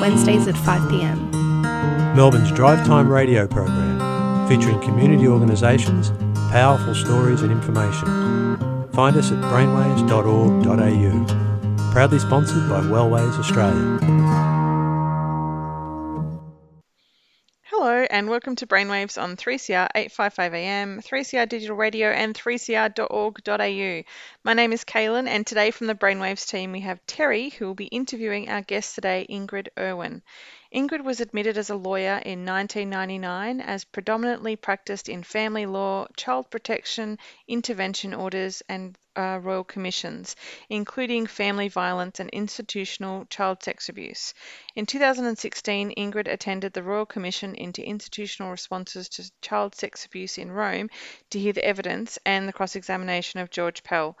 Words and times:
Wednesdays 0.00 0.48
at 0.48 0.54
5pm. 0.54 2.14
Melbourne's 2.14 2.50
Drive 2.52 2.86
Time 2.86 3.10
radio 3.10 3.46
program, 3.46 4.48
featuring 4.48 4.80
community 4.80 5.28
organisations, 5.28 6.10
powerful 6.50 6.94
stories 6.94 7.42
and 7.42 7.52
information. 7.52 8.06
Find 8.92 9.16
us 9.16 9.30
at 9.32 9.42
brainwaves.org.au. 9.44 11.92
Proudly 11.92 12.18
sponsored 12.18 12.68
by 12.68 12.80
Wellways 12.80 13.38
Australia. 13.38 13.98
Hello 17.78 18.06
and 18.08 18.30
welcome 18.30 18.56
to 18.56 18.66
Brainwaves 18.66 19.22
on 19.22 19.36
3CR 19.36 19.88
855 19.94 20.54
AM, 20.54 21.02
3CR 21.02 21.46
Digital 21.46 21.76
Radio 21.76 22.08
and 22.08 22.34
3cr.org.au. 22.34 24.02
My 24.42 24.54
name 24.54 24.72
is 24.72 24.82
Kaylin 24.82 25.28
and 25.28 25.46
today 25.46 25.70
from 25.70 25.86
the 25.86 25.94
Brainwaves 25.94 26.48
team 26.48 26.72
we 26.72 26.80
have 26.80 27.04
Terry 27.06 27.50
who 27.50 27.66
will 27.66 27.74
be 27.74 27.84
interviewing 27.84 28.48
our 28.48 28.62
guest 28.62 28.94
today, 28.94 29.26
Ingrid 29.28 29.68
Irwin. 29.78 30.22
Ingrid 30.74 31.04
was 31.04 31.20
admitted 31.20 31.58
as 31.58 31.68
a 31.68 31.76
lawyer 31.76 32.16
in 32.24 32.46
1999 32.46 33.60
as 33.60 33.84
predominantly 33.84 34.56
practiced 34.56 35.10
in 35.10 35.22
family 35.22 35.66
law, 35.66 36.06
child 36.16 36.50
protection, 36.50 37.18
intervention 37.46 38.14
orders 38.14 38.62
and 38.70 38.96
uh, 39.16 39.40
royal 39.42 39.64
commissions, 39.64 40.36
including 40.68 41.26
family 41.26 41.68
violence 41.68 42.20
and 42.20 42.30
institutional 42.30 43.24
child 43.26 43.62
sex 43.62 43.88
abuse. 43.88 44.34
In 44.74 44.86
2016, 44.86 45.94
Ingrid 45.96 46.28
attended 46.28 46.72
the 46.72 46.82
Royal 46.82 47.06
Commission 47.06 47.54
into 47.54 47.82
Institutional 47.82 48.50
Responses 48.50 49.08
to 49.08 49.30
Child 49.40 49.74
Sex 49.74 50.04
Abuse 50.04 50.38
in 50.38 50.50
Rome 50.50 50.90
to 51.30 51.38
hear 51.38 51.52
the 51.52 51.64
evidence 51.64 52.18
and 52.26 52.46
the 52.46 52.52
cross 52.52 52.76
examination 52.76 53.40
of 53.40 53.50
George 53.50 53.82
Pell. 53.82 54.18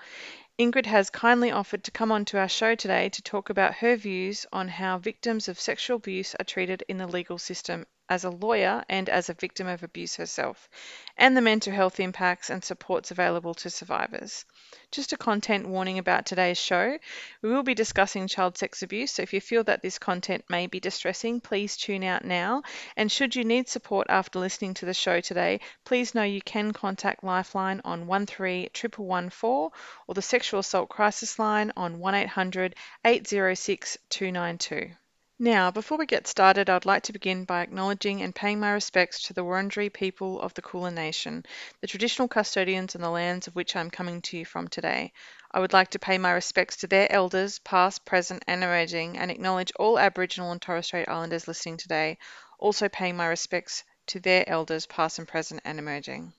Ingrid 0.58 0.86
has 0.86 1.10
kindly 1.10 1.50
offered 1.50 1.84
to 1.84 1.90
come 1.90 2.10
on 2.10 2.24
to 2.24 2.38
our 2.38 2.48
show 2.48 2.74
today 2.74 3.10
to 3.10 3.20
talk 3.20 3.50
about 3.50 3.74
her 3.74 3.94
views 3.94 4.46
on 4.52 4.68
how 4.68 4.96
victims 4.96 5.48
of 5.48 5.60
sexual 5.60 5.98
abuse 5.98 6.34
are 6.40 6.44
treated 6.44 6.82
in 6.88 6.96
the 6.96 7.06
legal 7.06 7.36
system 7.36 7.84
as 8.08 8.24
a 8.24 8.30
lawyer 8.30 8.84
and 8.88 9.08
as 9.08 9.28
a 9.28 9.34
victim 9.34 9.66
of 9.66 9.82
abuse 9.82 10.16
herself, 10.16 10.68
and 11.16 11.36
the 11.36 11.40
mental 11.40 11.72
health 11.72 11.98
impacts 11.98 12.50
and 12.50 12.62
supports 12.62 13.10
available 13.10 13.54
to 13.54 13.70
survivors. 13.70 14.44
Just 14.92 15.12
a 15.12 15.16
content 15.16 15.66
warning 15.66 15.98
about 15.98 16.26
today's 16.26 16.58
show. 16.58 16.98
We 17.42 17.48
will 17.48 17.62
be 17.62 17.74
discussing 17.74 18.28
child 18.28 18.56
sex 18.56 18.82
abuse, 18.82 19.12
so 19.12 19.22
if 19.22 19.32
you 19.32 19.40
feel 19.40 19.64
that 19.64 19.82
this 19.82 19.98
content 19.98 20.44
may 20.48 20.66
be 20.66 20.80
distressing, 20.80 21.40
please 21.40 21.76
tune 21.76 22.04
out 22.04 22.24
now. 22.24 22.62
And 22.96 23.10
should 23.10 23.34
you 23.34 23.44
need 23.44 23.68
support 23.68 24.06
after 24.08 24.38
listening 24.38 24.74
to 24.74 24.86
the 24.86 24.94
show 24.94 25.20
today, 25.20 25.60
please 25.84 26.14
know 26.14 26.22
you 26.22 26.42
can 26.42 26.72
contact 26.72 27.24
Lifeline 27.24 27.80
on 27.84 28.06
131114 28.06 29.70
or 30.06 30.14
the 30.14 30.22
Sexual 30.22 30.60
Assault 30.60 30.88
Crisis 30.88 31.38
Line 31.38 31.72
on 31.76 31.98
1800 31.98 32.74
806 33.04 33.98
292. 34.10 34.94
Now, 35.38 35.70
before 35.70 35.98
we 35.98 36.06
get 36.06 36.26
started, 36.26 36.70
I'd 36.70 36.86
like 36.86 37.02
to 37.02 37.12
begin 37.12 37.44
by 37.44 37.60
acknowledging 37.60 38.22
and 38.22 38.34
paying 38.34 38.58
my 38.58 38.70
respects 38.70 39.22
to 39.24 39.34
the 39.34 39.44
Wurundjeri 39.44 39.92
people 39.92 40.40
of 40.40 40.54
the 40.54 40.62
Kulin 40.62 40.94
Nation, 40.94 41.44
the 41.82 41.86
traditional 41.86 42.26
custodians 42.26 42.94
on 42.94 43.02
the 43.02 43.10
lands 43.10 43.46
of 43.46 43.54
which 43.54 43.76
I'm 43.76 43.90
coming 43.90 44.22
to 44.22 44.38
you 44.38 44.46
from 44.46 44.66
today. 44.66 45.12
I 45.50 45.60
would 45.60 45.74
like 45.74 45.90
to 45.90 45.98
pay 45.98 46.16
my 46.16 46.30
respects 46.30 46.76
to 46.76 46.86
their 46.86 47.12
elders, 47.12 47.58
past, 47.58 48.06
present, 48.06 48.44
and 48.46 48.64
emerging, 48.64 49.18
and 49.18 49.30
acknowledge 49.30 49.72
all 49.78 49.98
Aboriginal 49.98 50.52
and 50.52 50.62
Torres 50.62 50.86
Strait 50.86 51.06
Islanders 51.06 51.46
listening 51.46 51.76
today, 51.76 52.16
also 52.58 52.88
paying 52.88 53.18
my 53.18 53.26
respects 53.26 53.84
to 54.06 54.20
their 54.20 54.48
elders, 54.48 54.86
past 54.86 55.18
and 55.18 55.28
present, 55.28 55.60
and 55.66 55.78
emerging. 55.78 56.32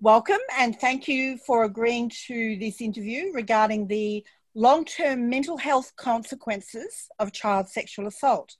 Welcome, 0.00 0.40
and 0.56 0.80
thank 0.80 1.06
you 1.06 1.36
for 1.36 1.64
agreeing 1.64 2.10
to 2.28 2.56
this 2.56 2.80
interview 2.80 3.30
regarding 3.34 3.88
the 3.88 4.24
long 4.58 4.84
term 4.84 5.30
mental 5.30 5.56
health 5.56 5.92
consequences 5.96 7.08
of 7.20 7.32
child 7.32 7.68
sexual 7.68 8.08
assault. 8.08 8.56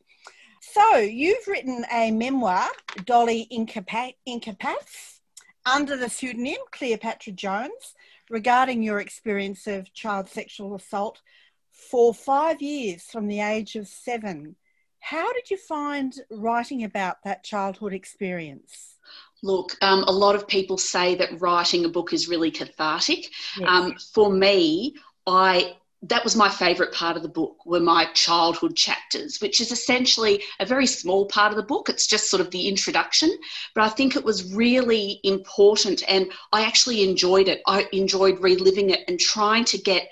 So, 0.60 0.98
you've 0.98 1.47
written 1.48 1.84
a 1.92 2.12
memoir, 2.12 2.69
Doli 2.98 3.48
Incapax, 3.50 5.20
under 5.66 5.97
the 5.97 6.08
pseudonym 6.08 6.58
Cleopatra 6.70 7.32
Jones, 7.32 7.94
regarding 8.31 8.82
your 8.82 9.00
experience 9.00 9.66
of 9.66 9.92
child 9.92 10.28
sexual 10.28 10.76
assault 10.76 11.20
for 11.72 12.14
five 12.14 12.62
years 12.62 13.04
from 13.04 13.26
the 13.26 13.41
age 13.41 13.75
of 13.75 13.88
seven. 13.88 14.54
How 15.00 15.32
did 15.32 15.50
you 15.50 15.56
find 15.56 16.12
writing 16.31 16.84
about 16.84 17.16
that 17.25 17.42
childhood 17.44 17.92
experience? 17.92 18.97
Look, 19.42 19.76
um, 19.81 20.04
a 20.04 20.12
lot 20.12 20.34
of 20.34 20.47
people 20.47 20.78
say 20.78 21.16
that 21.16 21.41
writing 21.41 21.84
a 21.84 21.88
book 21.88 22.12
is 22.12 22.28
really 22.28 22.50
cathartic. 22.50 23.31
Yes. 23.56 23.69
Um, 23.69 23.94
for 24.12 24.32
me, 24.32 24.94
I 25.26 25.76
that 26.03 26.22
was 26.22 26.36
my 26.36 26.48
favourite 26.48 26.92
part 26.92 27.16
of 27.16 27.22
the 27.22 27.28
book 27.28 27.66
were 27.66 27.81
my 27.81 28.06
childhood 28.14 28.76
chapters 28.76 29.38
which 29.41 29.60
is 29.60 29.72
essentially 29.72 30.42
a 30.60 30.66
very 30.66 30.86
small 30.86 31.26
part 31.26 31.50
of 31.50 31.56
the 31.56 31.62
book. 31.62 31.88
It's 31.88 32.06
just 32.06 32.31
sort 32.31 32.41
of 32.41 32.50
the 32.50 32.69
introduction. 32.69 33.31
But 33.75 33.84
i 33.84 33.88
think 33.88 34.14
it 34.14 34.25
was 34.25 34.54
really 34.54 35.20
important 35.25 36.03
and 36.08 36.31
i 36.53 36.64
actually 36.64 37.08
enjoyed 37.08 37.48
it. 37.48 37.62
I 37.66 37.88
enjoyed 37.92 38.41
reliving 38.41 38.91
it 38.91 39.00
and 39.08 39.19
trying 39.19 39.64
to 39.66 39.78
get 39.78 40.08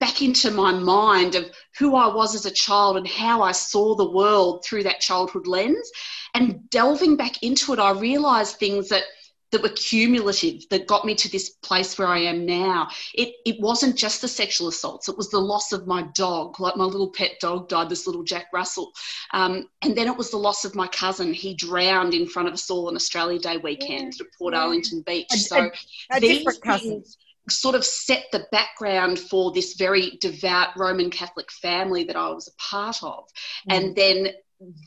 back 0.00 0.22
into 0.22 0.50
my 0.50 0.72
mind 0.72 1.34
of 1.34 1.44
who 1.78 1.94
i 1.94 2.12
was 2.12 2.34
as 2.34 2.46
a 2.46 2.50
child 2.50 2.96
and 2.96 3.06
how 3.06 3.42
i 3.42 3.52
saw 3.52 3.94
the 3.94 4.10
world 4.10 4.64
through 4.64 4.82
that 4.84 5.00
childhood 5.00 5.46
lens. 5.46 5.90
And 6.34 6.68
delving 6.70 7.16
back 7.16 7.42
into 7.42 7.72
it 7.72 7.78
i 7.78 7.92
realized 7.92 8.56
things 8.56 8.88
that 8.88 9.04
that 9.50 9.62
were 9.62 9.70
cumulative 9.70 10.68
that 10.70 10.86
got 10.86 11.04
me 11.04 11.14
to 11.14 11.30
this 11.30 11.50
place 11.50 11.98
where 11.98 12.08
I 12.08 12.18
am 12.18 12.44
now. 12.44 12.88
It, 13.14 13.34
it 13.46 13.60
wasn't 13.60 13.96
just 13.96 14.20
the 14.20 14.28
sexual 14.28 14.68
assaults, 14.68 15.08
it 15.08 15.16
was 15.16 15.30
the 15.30 15.38
loss 15.38 15.72
of 15.72 15.86
my 15.86 16.02
dog. 16.14 16.60
Like 16.60 16.76
my 16.76 16.84
little 16.84 17.10
pet 17.10 17.32
dog 17.40 17.68
died, 17.68 17.88
this 17.88 18.06
little 18.06 18.22
Jack 18.22 18.46
Russell. 18.52 18.92
Um, 19.32 19.68
and 19.82 19.96
then 19.96 20.08
it 20.08 20.16
was 20.16 20.30
the 20.30 20.36
loss 20.36 20.64
of 20.64 20.74
my 20.74 20.88
cousin. 20.88 21.32
He 21.32 21.54
drowned 21.54 22.14
in 22.14 22.26
front 22.26 22.48
of 22.48 22.54
us 22.54 22.70
all 22.70 22.88
on 22.88 22.96
Australia 22.96 23.38
Day 23.38 23.56
weekend 23.56 24.14
yeah. 24.18 24.26
at 24.26 24.38
Port 24.38 24.54
yeah. 24.54 24.60
Arlington 24.60 25.02
Beach. 25.02 25.26
A, 25.32 25.36
so 25.36 25.70
a, 26.12 26.16
a 26.16 26.20
these 26.20 26.58
things 26.58 27.16
sort 27.50 27.74
of 27.74 27.84
set 27.84 28.26
the 28.32 28.46
background 28.52 29.18
for 29.18 29.52
this 29.52 29.74
very 29.74 30.18
devout 30.20 30.76
Roman 30.76 31.10
Catholic 31.10 31.50
family 31.50 32.04
that 32.04 32.16
I 32.16 32.28
was 32.30 32.48
a 32.48 32.56
part 32.60 33.02
of. 33.02 33.24
Mm. 33.68 33.76
And 33.76 33.96
then 33.96 34.28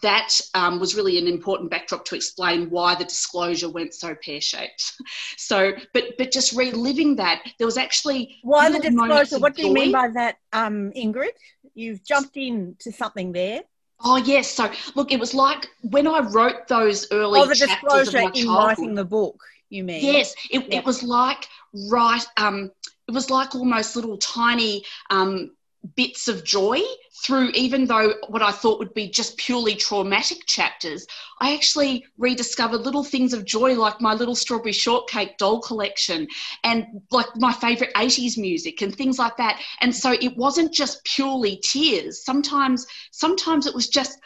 that 0.02 0.40
um, 0.54 0.80
was 0.80 0.96
really 0.96 1.18
an 1.18 1.28
important 1.28 1.70
backdrop 1.72 2.04
to 2.06 2.16
explain 2.16 2.70
why 2.70 2.96
the 2.96 3.06
disclosure 3.06 3.70
went 3.70 3.94
so 3.94 4.16
pear-shaped. 4.16 4.94
So, 5.38 5.74
but 5.94 6.18
but 6.18 6.32
just 6.32 6.54
reliving 6.54 7.16
that, 7.18 7.42
there 7.58 7.66
was 7.66 7.78
actually 7.78 8.38
why 8.44 8.70
the 8.70 8.80
disclosure. 8.80 9.40
What 9.40 9.56
do 9.56 9.64
you 9.64 9.74
mean 9.74 9.92
by 9.92 10.09
that, 10.14 10.38
um, 10.54 10.92
Ingrid? 10.96 11.32
You've 11.74 12.04
jumped 12.04 12.38
into 12.38 12.92
something 12.92 13.32
there. 13.32 13.62
Oh 14.04 14.18
yes. 14.18 14.50
So 14.50 14.72
look, 14.96 15.12
it 15.12 15.20
was 15.20 15.34
like 15.34 15.68
when 15.82 16.08
I 16.08 16.20
wrote 16.20 16.68
those 16.68 17.12
early 17.12 17.40
oh, 17.40 17.48
the 17.48 17.56
disclosure 17.56 18.30
in 18.34 18.48
writing 18.48 18.96
the 18.96 19.06
book. 19.06 19.42
You 19.70 19.84
mean? 19.84 20.03
Yes. 20.03 20.36
It, 20.50 20.62
yep. 20.64 20.68
it 20.72 20.86
was 20.86 21.02
like 21.02 21.48
right. 21.90 22.26
Um, 22.38 22.72
it 23.08 23.14
was 23.14 23.30
like 23.30 23.56
almost 23.56 23.96
little 23.96 24.18
tiny 24.18 24.84
um, 25.09 25.52
bits 25.96 26.28
of 26.28 26.44
joy 26.44 26.80
through 27.24 27.50
even 27.50 27.86
though 27.86 28.14
what 28.28 28.42
I 28.42 28.52
thought 28.52 28.80
would 28.80 28.94
be 28.94 29.09
just 29.09 29.38
purely 29.38 29.75
traumatic 29.75 30.46
chapters, 30.46 31.05
I 31.40 31.53
actually 31.53 32.05
rediscovered 32.17 32.82
little 32.82 33.03
things 33.03 33.34
of 33.34 33.46
joy 33.46 33.76
like 33.76 34.02
my 34.02 34.14
little 34.14 34.35
strawberry 34.35 34.73
shortcake 34.73 35.38
doll 35.38 35.61
collection 35.61 36.28
and 36.64 36.85
like 37.11 37.28
my 37.35 37.53
favorite 37.53 37.94
80s 37.96 38.38
music 38.38 38.82
and 38.82 38.96
things 38.96 39.20
like 39.20 39.38
that. 39.38 39.61
And 39.82 39.96
so 39.96 40.14
it 40.14 40.35
wasn't 40.38 40.73
just 40.73 41.03
purely 41.03 41.61
tears. 41.64 42.23
Sometimes 42.26 42.85
sometimes 43.11 43.67
it 43.67 43.76
was 43.76 43.88
just 43.88 44.17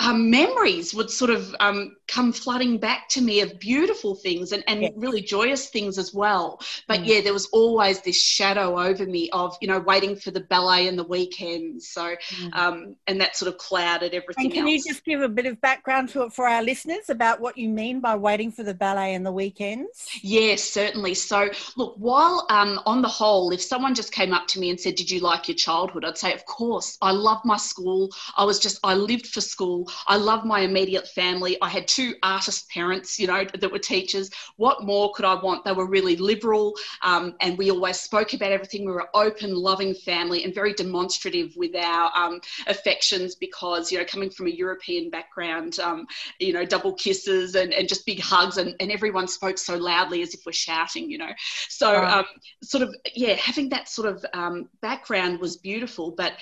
um, 0.00 0.28
memories 0.28 0.92
would 0.92 1.08
sort 1.08 1.30
of 1.30 1.54
um, 1.60 1.96
come 2.08 2.32
flooding 2.32 2.78
back 2.78 3.08
to 3.10 3.20
me 3.20 3.40
of 3.40 3.58
beautiful 3.60 4.16
things 4.16 4.50
and, 4.50 4.64
and 4.66 4.82
yes. 4.82 4.92
really 4.96 5.22
joyous 5.22 5.70
things 5.70 5.98
as 5.98 6.12
well. 6.12 6.60
But 6.88 7.00
mm. 7.00 7.06
yeah, 7.06 7.20
there 7.20 7.32
was 7.32 7.46
always 7.46 8.00
this 8.00 8.20
shadow 8.20 8.80
over 8.80 9.06
me 9.06 9.30
of, 9.30 9.56
you 9.60 9.68
know, 9.68 9.78
waiting 9.78 10.16
for 10.16 10.32
the 10.32 10.40
ballet 10.40 10.88
and 10.88 10.98
the 10.98 11.04
weekends. 11.04 11.88
So, 11.88 12.16
mm. 12.28 12.54
um, 12.54 12.96
and 13.06 13.20
that 13.20 13.36
sort 13.36 13.52
of 13.52 13.58
clouded 13.58 14.14
everything 14.14 14.46
and 14.46 14.52
can 14.52 14.64
else. 14.64 14.84
you 14.84 14.92
just 14.92 15.04
give 15.04 15.22
a 15.22 15.28
bit 15.28 15.46
of 15.46 15.60
background 15.60 16.08
to 16.10 16.24
it 16.24 16.32
for 16.32 16.48
our 16.48 16.62
listeners 16.62 17.08
about 17.08 17.40
what 17.40 17.56
you 17.56 17.68
mean 17.68 18.00
by 18.00 18.16
waiting 18.16 18.50
for 18.50 18.64
the 18.64 18.74
ballet 18.74 19.14
and 19.14 19.24
the 19.24 19.32
weekends? 19.32 20.08
Yes, 20.22 20.64
certainly. 20.64 21.14
So, 21.14 21.50
look, 21.76 21.94
while 21.98 22.46
um, 22.50 22.80
on 22.84 23.00
the 23.00 23.08
whole, 23.08 23.52
if 23.52 23.62
someone 23.62 23.94
just 23.94 24.12
came 24.12 24.32
up 24.32 24.48
to 24.48 24.58
me 24.58 24.70
and 24.70 24.80
said, 24.80 24.96
Did 24.96 25.10
you 25.10 25.20
like 25.20 25.46
your 25.46 25.56
childhood? 25.56 26.04
I'd 26.04 26.18
say, 26.18 26.32
Of 26.34 26.44
course. 26.46 26.98
I 27.00 27.12
loved 27.12 27.44
my 27.44 27.56
school. 27.56 28.10
I 28.36 28.44
was 28.44 28.58
just, 28.58 28.80
I 28.82 28.94
lived 28.94 29.28
for 29.28 29.40
school 29.40 29.83
school. 29.84 30.02
I 30.06 30.16
love 30.16 30.44
my 30.44 30.60
immediate 30.60 31.08
family. 31.08 31.56
I 31.62 31.68
had 31.68 31.86
two 31.88 32.14
artist 32.22 32.68
parents, 32.70 33.18
you 33.18 33.26
know, 33.26 33.44
that 33.44 33.70
were 33.70 33.78
teachers. 33.78 34.30
What 34.56 34.84
more 34.84 35.12
could 35.14 35.24
I 35.24 35.34
want? 35.34 35.64
They 35.64 35.72
were 35.72 35.86
really 35.86 36.16
liberal 36.16 36.74
um, 37.02 37.34
and 37.40 37.58
we 37.58 37.70
always 37.70 38.00
spoke 38.00 38.34
about 38.34 38.52
everything. 38.52 38.84
We 38.84 38.92
were 38.92 39.08
open, 39.14 39.54
loving 39.54 39.94
family 39.94 40.44
and 40.44 40.54
very 40.54 40.72
demonstrative 40.74 41.54
with 41.56 41.74
our 41.76 42.10
um, 42.16 42.40
affections 42.66 43.34
because, 43.34 43.90
you 43.90 43.98
know, 43.98 44.04
coming 44.04 44.30
from 44.30 44.46
a 44.46 44.50
European 44.50 45.10
background, 45.10 45.78
um, 45.80 46.06
you 46.38 46.52
know, 46.52 46.64
double 46.64 46.94
kisses 46.94 47.54
and, 47.54 47.72
and 47.72 47.88
just 47.88 48.06
big 48.06 48.20
hugs 48.20 48.58
and, 48.58 48.74
and 48.80 48.90
everyone 48.90 49.28
spoke 49.28 49.58
so 49.58 49.76
loudly 49.76 50.22
as 50.22 50.34
if 50.34 50.40
we're 50.46 50.52
shouting, 50.52 51.10
you 51.10 51.18
know. 51.18 51.32
So, 51.68 52.04
um, 52.04 52.24
sort 52.62 52.82
of, 52.82 52.94
yeah, 53.14 53.34
having 53.34 53.70
that 53.70 53.88
sort 53.88 54.08
of 54.08 54.24
um, 54.32 54.68
background 54.80 55.40
was 55.40 55.56
beautiful. 55.56 56.10
But 56.10 56.34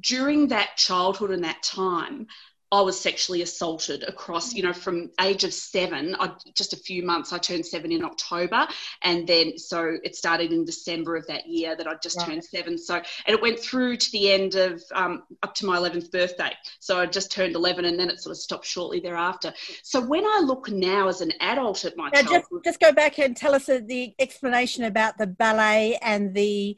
during 0.00 0.48
that 0.48 0.76
childhood 0.76 1.30
and 1.30 1.44
that 1.44 1.62
time, 1.62 2.26
I 2.72 2.80
was 2.80 2.98
sexually 3.00 3.42
assaulted 3.42 4.02
across, 4.02 4.52
you 4.52 4.64
know, 4.64 4.72
from 4.72 5.10
age 5.20 5.44
of 5.44 5.54
seven, 5.54 6.16
I, 6.18 6.32
just 6.54 6.72
a 6.72 6.76
few 6.76 7.04
months. 7.04 7.32
I 7.32 7.38
turned 7.38 7.64
seven 7.64 7.92
in 7.92 8.04
October, 8.04 8.66
and 9.02 9.26
then 9.26 9.56
so 9.56 9.96
it 10.02 10.16
started 10.16 10.52
in 10.52 10.64
December 10.64 11.14
of 11.14 11.26
that 11.28 11.46
year 11.46 11.76
that 11.76 11.86
I 11.86 11.94
just 12.02 12.18
right. 12.18 12.26
turned 12.26 12.44
seven. 12.44 12.76
So 12.76 12.96
and 12.96 13.34
it 13.34 13.40
went 13.40 13.60
through 13.60 13.98
to 13.98 14.10
the 14.10 14.32
end 14.32 14.56
of 14.56 14.82
um, 14.94 15.22
up 15.44 15.54
to 15.56 15.66
my 15.66 15.76
eleventh 15.76 16.10
birthday. 16.10 16.52
So 16.80 16.98
I 16.98 17.06
just 17.06 17.30
turned 17.30 17.54
eleven, 17.54 17.84
and 17.84 17.98
then 17.98 18.10
it 18.10 18.20
sort 18.20 18.32
of 18.32 18.38
stopped 18.38 18.66
shortly 18.66 18.98
thereafter. 18.98 19.54
So 19.84 20.00
when 20.00 20.24
I 20.24 20.40
look 20.44 20.68
now 20.68 21.06
as 21.06 21.20
an 21.20 21.32
adult 21.40 21.84
at 21.84 21.96
my 21.96 22.10
now 22.12 22.22
just 22.22 22.46
just 22.64 22.80
go 22.80 22.90
back 22.92 23.18
and 23.18 23.36
tell 23.36 23.54
us 23.54 23.66
the 23.66 24.12
explanation 24.18 24.84
about 24.84 25.18
the 25.18 25.26
ballet 25.28 25.98
and 26.02 26.34
the 26.34 26.76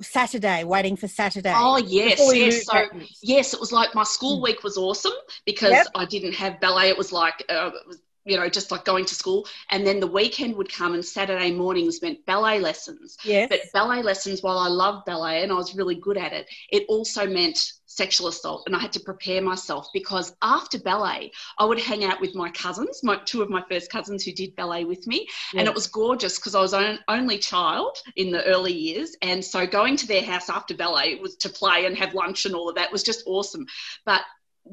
Saturday, 0.00 0.64
waiting 0.64 0.96
for 0.96 1.08
Saturday. 1.08 1.52
Oh 1.54 1.78
yes, 1.78 2.20
yes. 2.34 2.66
So 2.66 2.86
yes, 3.22 3.54
it 3.54 3.60
was 3.60 3.72
like 3.72 3.94
my 3.94 4.04
school 4.04 4.36
hmm. 4.36 4.44
week 4.44 4.62
was 4.62 4.76
awesome 4.76 5.12
because 5.46 5.72
yep. 5.72 5.86
I 5.94 6.04
didn't 6.04 6.34
have 6.34 6.60
ballet. 6.60 6.88
It 6.88 6.98
was 6.98 7.12
like 7.12 7.44
uh, 7.48 7.70
it 7.74 7.86
was 7.86 8.00
you 8.30 8.36
know, 8.36 8.48
just 8.48 8.70
like 8.70 8.84
going 8.84 9.04
to 9.04 9.14
school. 9.14 9.46
And 9.70 9.86
then 9.86 10.00
the 10.00 10.06
weekend 10.06 10.54
would 10.56 10.72
come 10.72 10.94
and 10.94 11.04
Saturday 11.04 11.50
mornings 11.52 12.00
meant 12.00 12.24
ballet 12.26 12.60
lessons. 12.60 13.18
Yes. 13.24 13.48
But 13.50 13.60
ballet 13.72 14.02
lessons, 14.02 14.42
while 14.42 14.58
I 14.58 14.68
loved 14.68 15.04
ballet 15.04 15.42
and 15.42 15.50
I 15.50 15.56
was 15.56 15.74
really 15.74 15.96
good 15.96 16.16
at 16.16 16.32
it, 16.32 16.48
it 16.70 16.84
also 16.88 17.26
meant 17.26 17.72
sexual 17.86 18.28
assault. 18.28 18.62
And 18.66 18.76
I 18.76 18.78
had 18.78 18.92
to 18.92 19.00
prepare 19.00 19.42
myself 19.42 19.88
because 19.92 20.32
after 20.42 20.78
ballet, 20.78 21.32
I 21.58 21.64
would 21.64 21.80
hang 21.80 22.04
out 22.04 22.20
with 22.20 22.36
my 22.36 22.48
cousins, 22.50 23.00
my 23.02 23.16
two 23.24 23.42
of 23.42 23.50
my 23.50 23.64
first 23.68 23.90
cousins 23.90 24.24
who 24.24 24.30
did 24.30 24.54
ballet 24.54 24.84
with 24.84 25.06
me. 25.08 25.26
Yes. 25.52 25.58
And 25.60 25.68
it 25.68 25.74
was 25.74 25.88
gorgeous 25.88 26.38
because 26.38 26.54
I 26.54 26.60
was 26.60 26.72
an 26.72 27.00
only 27.08 27.38
child 27.38 27.98
in 28.14 28.30
the 28.30 28.44
early 28.44 28.72
years. 28.72 29.16
And 29.22 29.44
so 29.44 29.66
going 29.66 29.96
to 29.96 30.06
their 30.06 30.22
house 30.22 30.48
after 30.48 30.74
ballet 30.74 31.16
was 31.16 31.34
to 31.36 31.48
play 31.48 31.86
and 31.86 31.98
have 31.98 32.14
lunch 32.14 32.46
and 32.46 32.54
all 32.54 32.68
of 32.68 32.76
that 32.76 32.92
was 32.92 33.02
just 33.02 33.24
awesome. 33.26 33.66
But 34.06 34.22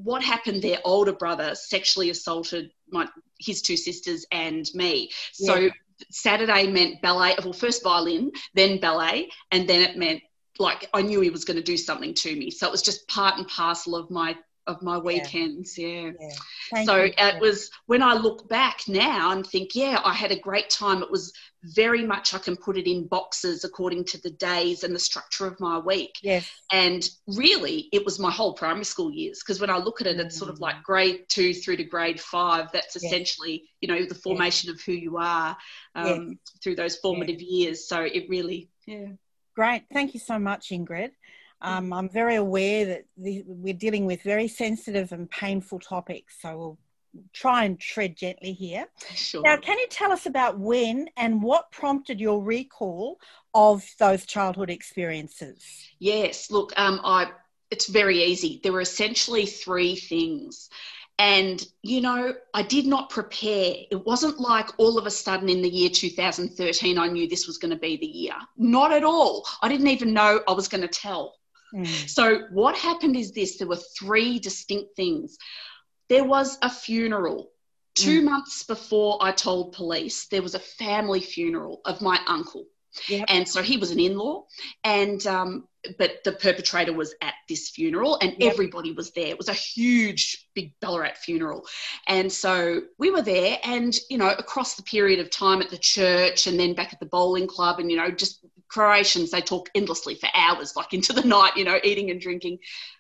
what 0.03 0.23
happened 0.23 0.61
their 0.61 0.79
older 0.83 1.13
brother 1.13 1.55
sexually 1.55 2.09
assaulted 2.09 2.71
my 2.91 3.07
his 3.39 3.61
two 3.61 3.77
sisters 3.77 4.25
and 4.31 4.69
me. 4.73 5.09
So 5.33 5.55
yeah. 5.55 5.69
saturday 6.11 6.67
meant 6.67 7.01
ballet 7.01 7.35
well 7.43 7.53
first 7.53 7.81
violin 7.83 8.31
then 8.53 8.79
ballet 8.79 9.29
and 9.51 9.67
then 9.67 9.81
it 9.81 9.97
meant 9.97 10.21
like 10.59 10.87
i 10.93 11.01
knew 11.01 11.21
he 11.21 11.31
was 11.31 11.43
going 11.43 11.57
to 11.57 11.63
do 11.63 11.77
something 11.77 12.13
to 12.13 12.35
me. 12.35 12.51
So 12.51 12.67
it 12.67 12.71
was 12.71 12.83
just 12.83 13.07
part 13.07 13.37
and 13.37 13.47
parcel 13.47 13.95
of 13.95 14.11
my 14.11 14.35
of 14.67 14.81
my 14.81 14.97
weekends. 14.97 15.77
Yeah. 15.77 16.11
yeah. 16.19 16.29
yeah. 16.73 16.83
So 16.83 17.03
you. 17.03 17.13
it 17.17 17.41
was 17.41 17.71
when 17.85 18.03
I 18.03 18.13
look 18.13 18.47
back 18.47 18.81
now 18.87 19.31
and 19.31 19.45
think, 19.45 19.73
yeah, 19.73 20.01
I 20.03 20.13
had 20.13 20.31
a 20.31 20.39
great 20.39 20.69
time. 20.69 21.01
It 21.01 21.09
was 21.09 21.33
very 21.63 22.05
much 22.05 22.33
I 22.33 22.37
can 22.37 22.55
put 22.55 22.77
it 22.77 22.89
in 22.89 23.07
boxes 23.07 23.63
according 23.63 24.05
to 24.05 24.21
the 24.21 24.29
days 24.29 24.83
and 24.83 24.93
the 24.93 24.99
structure 24.99 25.47
of 25.47 25.59
my 25.59 25.79
week. 25.79 26.19
Yes. 26.21 26.49
And 26.71 27.07
really, 27.27 27.89
it 27.91 28.05
was 28.05 28.19
my 28.19 28.31
whole 28.31 28.53
primary 28.53 28.85
school 28.85 29.11
years 29.11 29.41
because 29.43 29.59
when 29.59 29.69
I 29.69 29.77
look 29.77 30.01
at 30.01 30.07
it, 30.07 30.19
it's 30.19 30.37
sort 30.37 30.51
of 30.51 30.59
like 30.59 30.75
mm. 30.75 30.83
grade 30.83 31.25
two 31.29 31.53
through 31.53 31.77
to 31.77 31.83
grade 31.83 32.19
five. 32.19 32.71
That's 32.71 32.95
essentially, 32.95 33.53
yes. 33.53 33.61
you 33.81 33.87
know, 33.87 34.05
the 34.05 34.15
formation 34.15 34.69
yes. 34.69 34.79
of 34.79 34.85
who 34.85 34.93
you 34.93 35.17
are 35.17 35.57
um, 35.95 36.29
yes. 36.29 36.59
through 36.63 36.75
those 36.75 36.97
formative 36.97 37.41
years. 37.41 37.87
So 37.87 38.01
it 38.01 38.25
really, 38.29 38.69
yeah. 38.85 39.07
Great. 39.55 39.85
Thank 39.91 40.13
you 40.13 40.19
so 40.19 40.37
much, 40.37 40.69
Ingrid. 40.69 41.11
Um, 41.61 41.91
I'm 41.91 42.09
very 42.09 42.35
aware 42.35 42.85
that 42.85 43.05
the, 43.17 43.43
we're 43.47 43.73
dealing 43.73 44.05
with 44.05 44.21
very 44.21 44.47
sensitive 44.47 45.11
and 45.11 45.29
painful 45.29 45.79
topics, 45.79 46.35
so 46.41 46.57
we'll 46.57 46.77
try 47.33 47.63
and 47.63 47.79
tread 47.79 48.15
gently 48.15 48.53
here. 48.53 48.85
Sure. 49.13 49.41
Now, 49.41 49.57
can 49.57 49.77
you 49.79 49.87
tell 49.89 50.11
us 50.11 50.25
about 50.25 50.59
when 50.59 51.09
and 51.17 51.41
what 51.41 51.71
prompted 51.71 52.19
your 52.19 52.43
recall 52.43 53.19
of 53.53 53.83
those 53.97 54.25
childhood 54.25 54.69
experiences? 54.69 55.63
Yes, 55.99 56.51
look, 56.51 56.73
um, 56.77 57.01
I 57.03 57.31
it's 57.71 57.87
very 57.87 58.23
easy. 58.23 58.59
There 58.63 58.71
were 58.71 58.81
essentially 58.81 59.45
three 59.45 59.95
things. 59.95 60.69
And, 61.19 61.65
you 61.81 62.01
know, 62.01 62.35
I 62.53 62.61
did 62.61 62.85
not 62.85 63.09
prepare. 63.09 63.73
It 63.89 64.05
wasn't 64.05 64.39
like 64.39 64.69
all 64.77 64.99
of 64.99 65.07
a 65.07 65.11
sudden 65.11 65.49
in 65.49 65.63
the 65.63 65.69
year 65.69 65.89
2013, 65.89 66.99
I 66.99 67.07
knew 67.07 67.27
this 67.27 67.47
was 67.47 67.57
going 67.57 67.73
to 67.73 67.79
be 67.79 67.97
the 67.97 68.05
year. 68.05 68.35
Not 68.55 68.93
at 68.93 69.03
all. 69.03 69.45
I 69.61 69.67
didn't 69.67 69.87
even 69.87 70.13
know 70.13 70.41
I 70.47 70.51
was 70.51 70.67
going 70.67 70.81
to 70.81 70.87
tell. 70.87 71.36
Mm. 71.73 72.09
So, 72.09 72.43
what 72.51 72.77
happened 72.77 73.15
is 73.15 73.31
this 73.31 73.57
there 73.57 73.67
were 73.67 73.79
three 73.97 74.39
distinct 74.39 74.95
things. 74.95 75.37
There 76.09 76.23
was 76.23 76.57
a 76.61 76.69
funeral. 76.69 77.51
Two 77.95 78.21
mm. 78.21 78.25
months 78.25 78.63
before 78.63 79.17
I 79.21 79.31
told 79.31 79.73
police, 79.73 80.27
there 80.27 80.43
was 80.43 80.55
a 80.55 80.59
family 80.59 81.19
funeral 81.19 81.81
of 81.85 82.01
my 82.01 82.19
uncle. 82.27 82.65
Yep. 83.09 83.25
And 83.27 83.47
so 83.47 83.61
he 83.61 83.77
was 83.77 83.91
an 83.91 83.99
in 83.99 84.17
law, 84.17 84.45
and 84.83 85.25
um, 85.27 85.67
but 85.97 86.23
the 86.23 86.31
perpetrator 86.31 86.93
was 86.93 87.13
at 87.21 87.35
this 87.47 87.69
funeral, 87.69 88.17
and 88.21 88.35
yep. 88.39 88.53
everybody 88.53 88.91
was 88.91 89.11
there. 89.11 89.27
It 89.27 89.37
was 89.37 89.49
a 89.49 89.53
huge, 89.53 90.47
big 90.55 90.73
Ballarat 90.81 91.17
funeral, 91.17 91.65
and 92.07 92.31
so 92.31 92.81
we 92.97 93.11
were 93.11 93.21
there. 93.21 93.57
And 93.63 93.95
you 94.09 94.17
know, 94.17 94.29
across 94.29 94.75
the 94.75 94.83
period 94.83 95.19
of 95.19 95.29
time 95.29 95.61
at 95.61 95.69
the 95.69 95.77
church, 95.77 96.47
and 96.47 96.59
then 96.59 96.73
back 96.73 96.93
at 96.93 96.99
the 96.99 97.05
bowling 97.05 97.47
club, 97.47 97.79
and 97.79 97.91
you 97.91 97.97
know, 97.97 98.09
just 98.09 98.45
Croatians, 98.69 99.31
they 99.31 99.41
talk 99.41 99.69
endlessly 99.75 100.15
for 100.15 100.29
hours, 100.33 100.75
like 100.75 100.93
into 100.93 101.13
the 101.13 101.21
night, 101.21 101.55
you 101.55 101.63
know, 101.63 101.79
eating 101.83 102.11
and 102.11 102.21
drinking. 102.21 102.59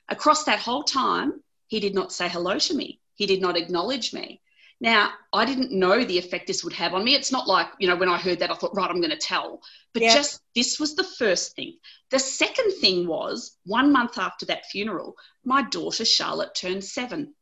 Across 0.09 0.45
that 0.45 0.59
whole 0.59 0.83
time, 0.83 1.41
he 1.67 1.79
did 1.79 1.93
not 1.93 2.11
say 2.13 2.29
hello 2.29 2.57
to 2.57 2.73
me. 2.73 2.99
He 3.15 3.25
did 3.25 3.41
not 3.41 3.57
acknowledge 3.57 4.13
me. 4.13 4.41
Now, 4.79 5.11
I 5.33 5.45
didn't 5.45 5.71
know 5.71 6.03
the 6.03 6.19
effect 6.19 6.45
this 6.45 6.63
would 6.63 6.73
have 6.73 6.93
on 6.93 7.03
me. 7.03 7.15
It's 7.15 7.31
not 7.31 7.47
like, 7.47 7.67
you 7.79 7.87
know, 7.87 7.95
when 7.95 8.09
I 8.09 8.17
heard 8.17 8.39
that, 8.39 8.51
I 8.51 8.53
thought, 8.53 8.75
right, 8.75 8.89
I'm 8.89 9.01
going 9.01 9.09
to 9.09 9.17
tell. 9.17 9.61
But 9.93 10.03
yeah. 10.03 10.13
just 10.13 10.41
this 10.53 10.79
was 10.79 10.95
the 10.95 11.03
first 11.03 11.55
thing. 11.55 11.77
The 12.11 12.19
second 12.19 12.73
thing 12.73 13.07
was 13.07 13.57
one 13.65 13.91
month 13.91 14.19
after 14.19 14.45
that 14.45 14.67
funeral, 14.67 15.15
my 15.43 15.63
daughter 15.63 16.05
Charlotte 16.05 16.53
turned 16.53 16.83
seven. 16.83 17.33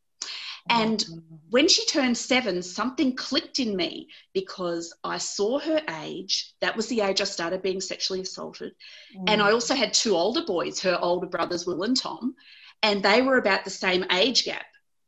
And 0.70 1.04
when 1.50 1.68
she 1.68 1.86
turned 1.86 2.18
seven, 2.18 2.63
something 2.63 3.16
clicked 3.16 3.60
in 3.60 3.75
me 3.75 4.10
because 4.34 4.94
I 5.04 5.20
saw 5.20 5.60
her 5.60 5.82
age. 6.01 6.54
That 6.60 6.75
was 6.75 6.88
the 6.88 7.01
age 7.01 7.22
I 7.22 7.25
started 7.25 7.62
being 7.62 7.82
sexually 7.82 8.22
assaulted. 8.22 8.74
Mm. 9.16 9.24
And 9.28 9.42
I 9.42 9.51
also 9.51 9.75
had 9.75 9.94
two 9.94 10.16
older 10.16 10.44
boys, 10.44 10.80
her 10.82 10.98
older 11.00 11.28
brothers, 11.28 11.68
Will 11.68 11.84
and 11.84 11.96
Tom, 11.96 12.36
and 12.82 13.04
they 13.04 13.22
were 13.22 13.38
about 13.38 13.63
the 13.63 13.70
same 13.70 14.06
age 14.12 14.44
gap. 14.44 14.66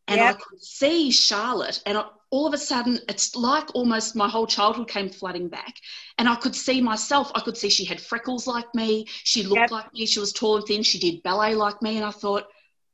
And 0.08 0.20
yep. 0.20 0.36
I 0.36 0.40
could 0.40 0.64
see 0.64 1.12
Charlotte, 1.12 1.82
and 1.86 2.02
all 2.30 2.48
of 2.48 2.54
a 2.54 2.58
sudden, 2.58 3.00
it's 3.10 3.36
like 3.36 3.74
almost 3.74 4.16
my 4.16 4.30
whole 4.30 4.48
childhood 4.48 4.88
came 4.88 5.10
flooding 5.10 5.50
back. 5.50 5.76
And 6.18 6.30
I 6.30 6.36
could 6.36 6.56
see 6.56 6.82
myself. 6.82 7.32
I 7.36 7.42
could 7.42 7.58
see 7.58 7.70
she 7.70 7.84
had 7.84 8.00
freckles 8.00 8.48
like 8.48 8.74
me. 8.74 9.06
She 9.24 9.44
looked 9.44 9.62
yep. 9.62 9.72
like 9.72 9.94
me. 9.94 10.06
She 10.06 10.20
was 10.20 10.32
tall 10.32 10.58
and 10.58 10.66
thin. 10.66 10.84
She 10.84 11.00
did 11.00 11.24
ballet 11.24 11.56
like 11.56 11.82
me. 11.82 11.98
And 11.98 12.06
I 12.06 12.12
thought, 12.12 12.48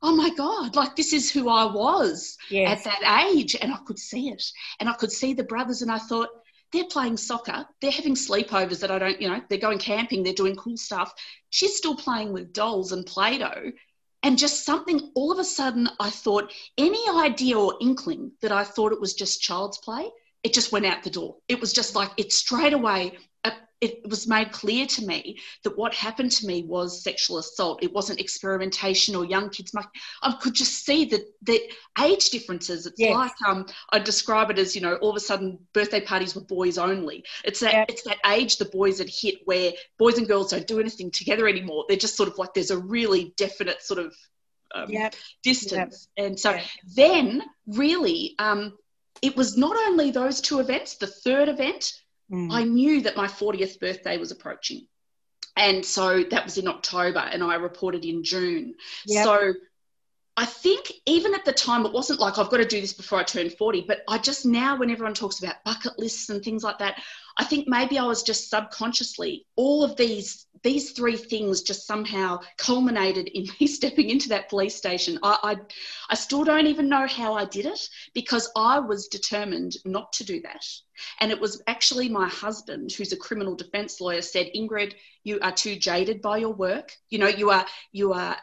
oh 0.04 0.14
my 0.14 0.28
God, 0.34 0.76
like 0.76 0.94
this 0.94 1.14
is 1.14 1.30
who 1.30 1.48
I 1.48 1.64
was 1.64 2.36
yes. 2.50 2.86
at 2.86 3.00
that 3.00 3.26
age. 3.26 3.56
And 3.60 3.72
I 3.72 3.78
could 3.86 3.98
see 3.98 4.28
it. 4.28 4.44
And 4.78 4.88
I 4.88 4.92
could 4.92 5.10
see 5.10 5.32
the 5.32 5.44
brothers, 5.44 5.80
and 5.80 5.90
I 5.90 5.98
thought, 5.98 6.28
they're 6.72 6.84
playing 6.84 7.16
soccer, 7.16 7.66
they're 7.80 7.90
having 7.90 8.14
sleepovers 8.14 8.80
that 8.80 8.90
I 8.90 8.98
don't, 8.98 9.20
you 9.20 9.28
know, 9.28 9.40
they're 9.48 9.58
going 9.58 9.78
camping, 9.78 10.22
they're 10.22 10.32
doing 10.32 10.56
cool 10.56 10.76
stuff. 10.76 11.14
She's 11.50 11.76
still 11.76 11.96
playing 11.96 12.32
with 12.32 12.52
dolls 12.52 12.92
and 12.92 13.06
Play 13.06 13.38
Doh. 13.38 13.72
And 14.24 14.36
just 14.36 14.64
something, 14.64 15.12
all 15.14 15.30
of 15.30 15.38
a 15.38 15.44
sudden, 15.44 15.88
I 16.00 16.10
thought 16.10 16.52
any 16.76 17.02
idea 17.08 17.58
or 17.58 17.76
inkling 17.80 18.32
that 18.42 18.52
I 18.52 18.64
thought 18.64 18.92
it 18.92 19.00
was 19.00 19.14
just 19.14 19.40
child's 19.40 19.78
play, 19.78 20.10
it 20.42 20.52
just 20.52 20.72
went 20.72 20.84
out 20.84 21.02
the 21.02 21.10
door. 21.10 21.36
It 21.48 21.60
was 21.60 21.72
just 21.72 21.94
like, 21.94 22.10
it 22.16 22.32
straight 22.32 22.72
away 22.72 23.18
it 23.80 24.08
was 24.08 24.26
made 24.26 24.52
clear 24.52 24.86
to 24.86 25.06
me 25.06 25.38
that 25.62 25.76
what 25.76 25.92
happened 25.94 26.30
to 26.32 26.46
me 26.46 26.62
was 26.62 27.02
sexual 27.02 27.38
assault. 27.38 27.82
It 27.82 27.92
wasn't 27.92 28.20
experimentation 28.20 29.14
or 29.14 29.24
young 29.24 29.50
kids. 29.50 29.72
I 30.22 30.32
could 30.40 30.54
just 30.54 30.84
see 30.84 31.04
that 31.06 31.22
the 31.42 31.60
age 32.00 32.30
differences. 32.30 32.86
It's 32.86 32.98
yes. 32.98 33.14
like 33.14 33.32
um, 33.46 33.66
I 33.90 33.98
describe 33.98 34.50
it 34.50 34.58
as 34.58 34.74
you 34.74 34.80
know, 34.80 34.94
all 34.96 35.10
of 35.10 35.16
a 35.16 35.20
sudden 35.20 35.58
birthday 35.72 36.00
parties 36.00 36.34
were 36.34 36.42
boys 36.42 36.78
only. 36.78 37.24
It's 37.44 37.60
that 37.60 37.72
yeah. 37.72 37.84
it's 37.88 38.02
that 38.04 38.18
age 38.26 38.58
the 38.58 38.64
boys 38.66 38.98
had 38.98 39.10
hit 39.10 39.36
where 39.44 39.72
boys 39.98 40.18
and 40.18 40.28
girls 40.28 40.50
don't 40.50 40.66
do 40.66 40.80
anything 40.80 41.10
together 41.10 41.48
anymore. 41.48 41.84
They're 41.88 41.96
just 41.96 42.16
sort 42.16 42.28
of 42.28 42.38
like 42.38 42.54
there's 42.54 42.70
a 42.70 42.78
really 42.78 43.34
definite 43.36 43.82
sort 43.82 44.00
of 44.00 44.14
um, 44.74 44.88
yep. 44.88 45.14
distance. 45.42 46.08
Yep. 46.16 46.26
And 46.26 46.40
so 46.40 46.52
yep. 46.52 46.64
then 46.96 47.42
really. 47.66 48.34
Um, 48.38 48.78
it 49.22 49.36
was 49.36 49.56
not 49.56 49.74
only 49.86 50.10
those 50.10 50.40
two 50.40 50.60
events, 50.60 50.96
the 50.96 51.06
third 51.06 51.48
event 51.48 51.94
Mm. 52.34 52.52
I 52.52 52.64
knew 52.64 53.02
that 53.02 53.16
my 53.16 53.26
40th 53.26 53.78
birthday 53.78 54.18
was 54.18 54.32
approaching. 54.32 54.86
And 55.56 55.84
so 55.84 56.24
that 56.24 56.44
was 56.44 56.58
in 56.58 56.66
October, 56.66 57.20
and 57.20 57.42
I 57.42 57.54
reported 57.54 58.04
in 58.04 58.24
June. 58.24 58.74
Yep. 59.06 59.24
So 59.24 59.54
I 60.36 60.46
think 60.46 60.92
even 61.06 61.32
at 61.34 61.44
the 61.44 61.52
time, 61.52 61.86
it 61.86 61.92
wasn't 61.92 62.18
like 62.18 62.38
I've 62.38 62.50
got 62.50 62.56
to 62.56 62.64
do 62.64 62.80
this 62.80 62.92
before 62.92 63.20
I 63.20 63.22
turn 63.22 63.50
40, 63.50 63.84
but 63.86 64.00
I 64.08 64.18
just 64.18 64.44
now, 64.44 64.76
when 64.76 64.90
everyone 64.90 65.14
talks 65.14 65.38
about 65.38 65.62
bucket 65.64 65.96
lists 65.96 66.28
and 66.28 66.42
things 66.42 66.64
like 66.64 66.78
that, 66.78 67.00
I 67.36 67.44
think 67.44 67.66
maybe 67.66 67.98
I 67.98 68.04
was 68.04 68.22
just 68.22 68.48
subconsciously, 68.48 69.46
all 69.56 69.82
of 69.82 69.96
these 69.96 70.46
these 70.62 70.92
three 70.92 71.16
things 71.16 71.60
just 71.60 71.86
somehow 71.86 72.40
culminated 72.56 73.28
in 73.28 73.46
me 73.60 73.66
stepping 73.66 74.08
into 74.08 74.30
that 74.30 74.48
police 74.48 74.74
station. 74.74 75.18
I, 75.22 75.38
I, 75.42 75.56
I 76.08 76.14
still 76.14 76.42
don't 76.42 76.66
even 76.66 76.88
know 76.88 77.06
how 77.06 77.34
I 77.34 77.44
did 77.44 77.66
it 77.66 77.88
because 78.14 78.50
I 78.56 78.78
was 78.78 79.08
determined 79.08 79.76
not 79.84 80.12
to 80.14 80.24
do 80.24 80.40
that. 80.40 80.64
And 81.20 81.30
it 81.30 81.38
was 81.38 81.62
actually 81.66 82.08
my 82.08 82.28
husband, 82.28 82.92
who's 82.92 83.12
a 83.12 83.16
criminal 83.16 83.54
defense 83.54 84.00
lawyer, 84.00 84.22
said, 84.22 84.48
Ingrid, 84.56 84.94
you 85.22 85.38
are 85.42 85.52
too 85.52 85.76
jaded 85.76 86.22
by 86.22 86.38
your 86.38 86.54
work. 86.54 86.92
You 87.10 87.18
know, 87.18 87.28
you 87.28 87.50
are 87.50 87.66
you 87.92 88.14
are 88.14 88.36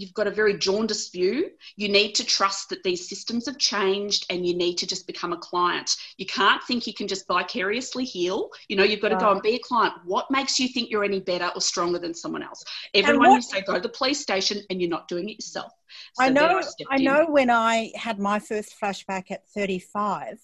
you've 0.00 0.14
got 0.14 0.26
a 0.26 0.30
very 0.30 0.58
jaundiced 0.58 1.12
view. 1.12 1.50
You 1.76 1.88
need 1.88 2.14
to 2.14 2.24
trust 2.24 2.68
that 2.70 2.82
these 2.82 3.08
systems 3.08 3.46
have 3.46 3.58
changed 3.58 4.26
and 4.30 4.46
you 4.46 4.56
need 4.56 4.78
to 4.78 4.86
just 4.86 5.06
become 5.06 5.32
a 5.32 5.36
client. 5.36 5.96
You 6.16 6.26
can't 6.26 6.62
think 6.64 6.86
you 6.86 6.94
can 6.94 7.08
just 7.08 7.26
vicariously 7.26 8.04
heal. 8.04 8.50
You 8.68 8.76
know, 8.76 8.84
you've 8.84 9.00
got 9.00 9.10
to 9.10 9.16
go 9.16 9.30
and 9.32 9.42
be 9.42 9.54
a 9.54 9.58
client. 9.58 9.94
What 10.04 10.30
makes 10.30 10.58
you 10.58 10.68
think 10.68 10.90
you're 10.90 11.04
any 11.04 11.20
better 11.20 11.50
or 11.54 11.60
stronger 11.60 11.98
than 11.98 12.14
someone 12.14 12.42
else? 12.42 12.64
Everyone 12.94 13.30
what, 13.30 13.36
you 13.36 13.42
say 13.42 13.62
go 13.62 13.74
to 13.74 13.80
the 13.80 13.88
police 13.88 14.20
station 14.20 14.62
and 14.70 14.80
you're 14.80 14.90
not 14.90 15.08
doing 15.08 15.28
it 15.28 15.34
yourself. 15.34 15.72
So 16.14 16.24
I 16.24 16.28
know 16.30 16.60
I, 16.90 16.98
know 16.98 17.26
when 17.28 17.50
I 17.50 17.92
had 17.94 18.18
my 18.18 18.38
first 18.38 18.74
flashback 18.80 19.30
at 19.30 19.48
35, 19.48 20.38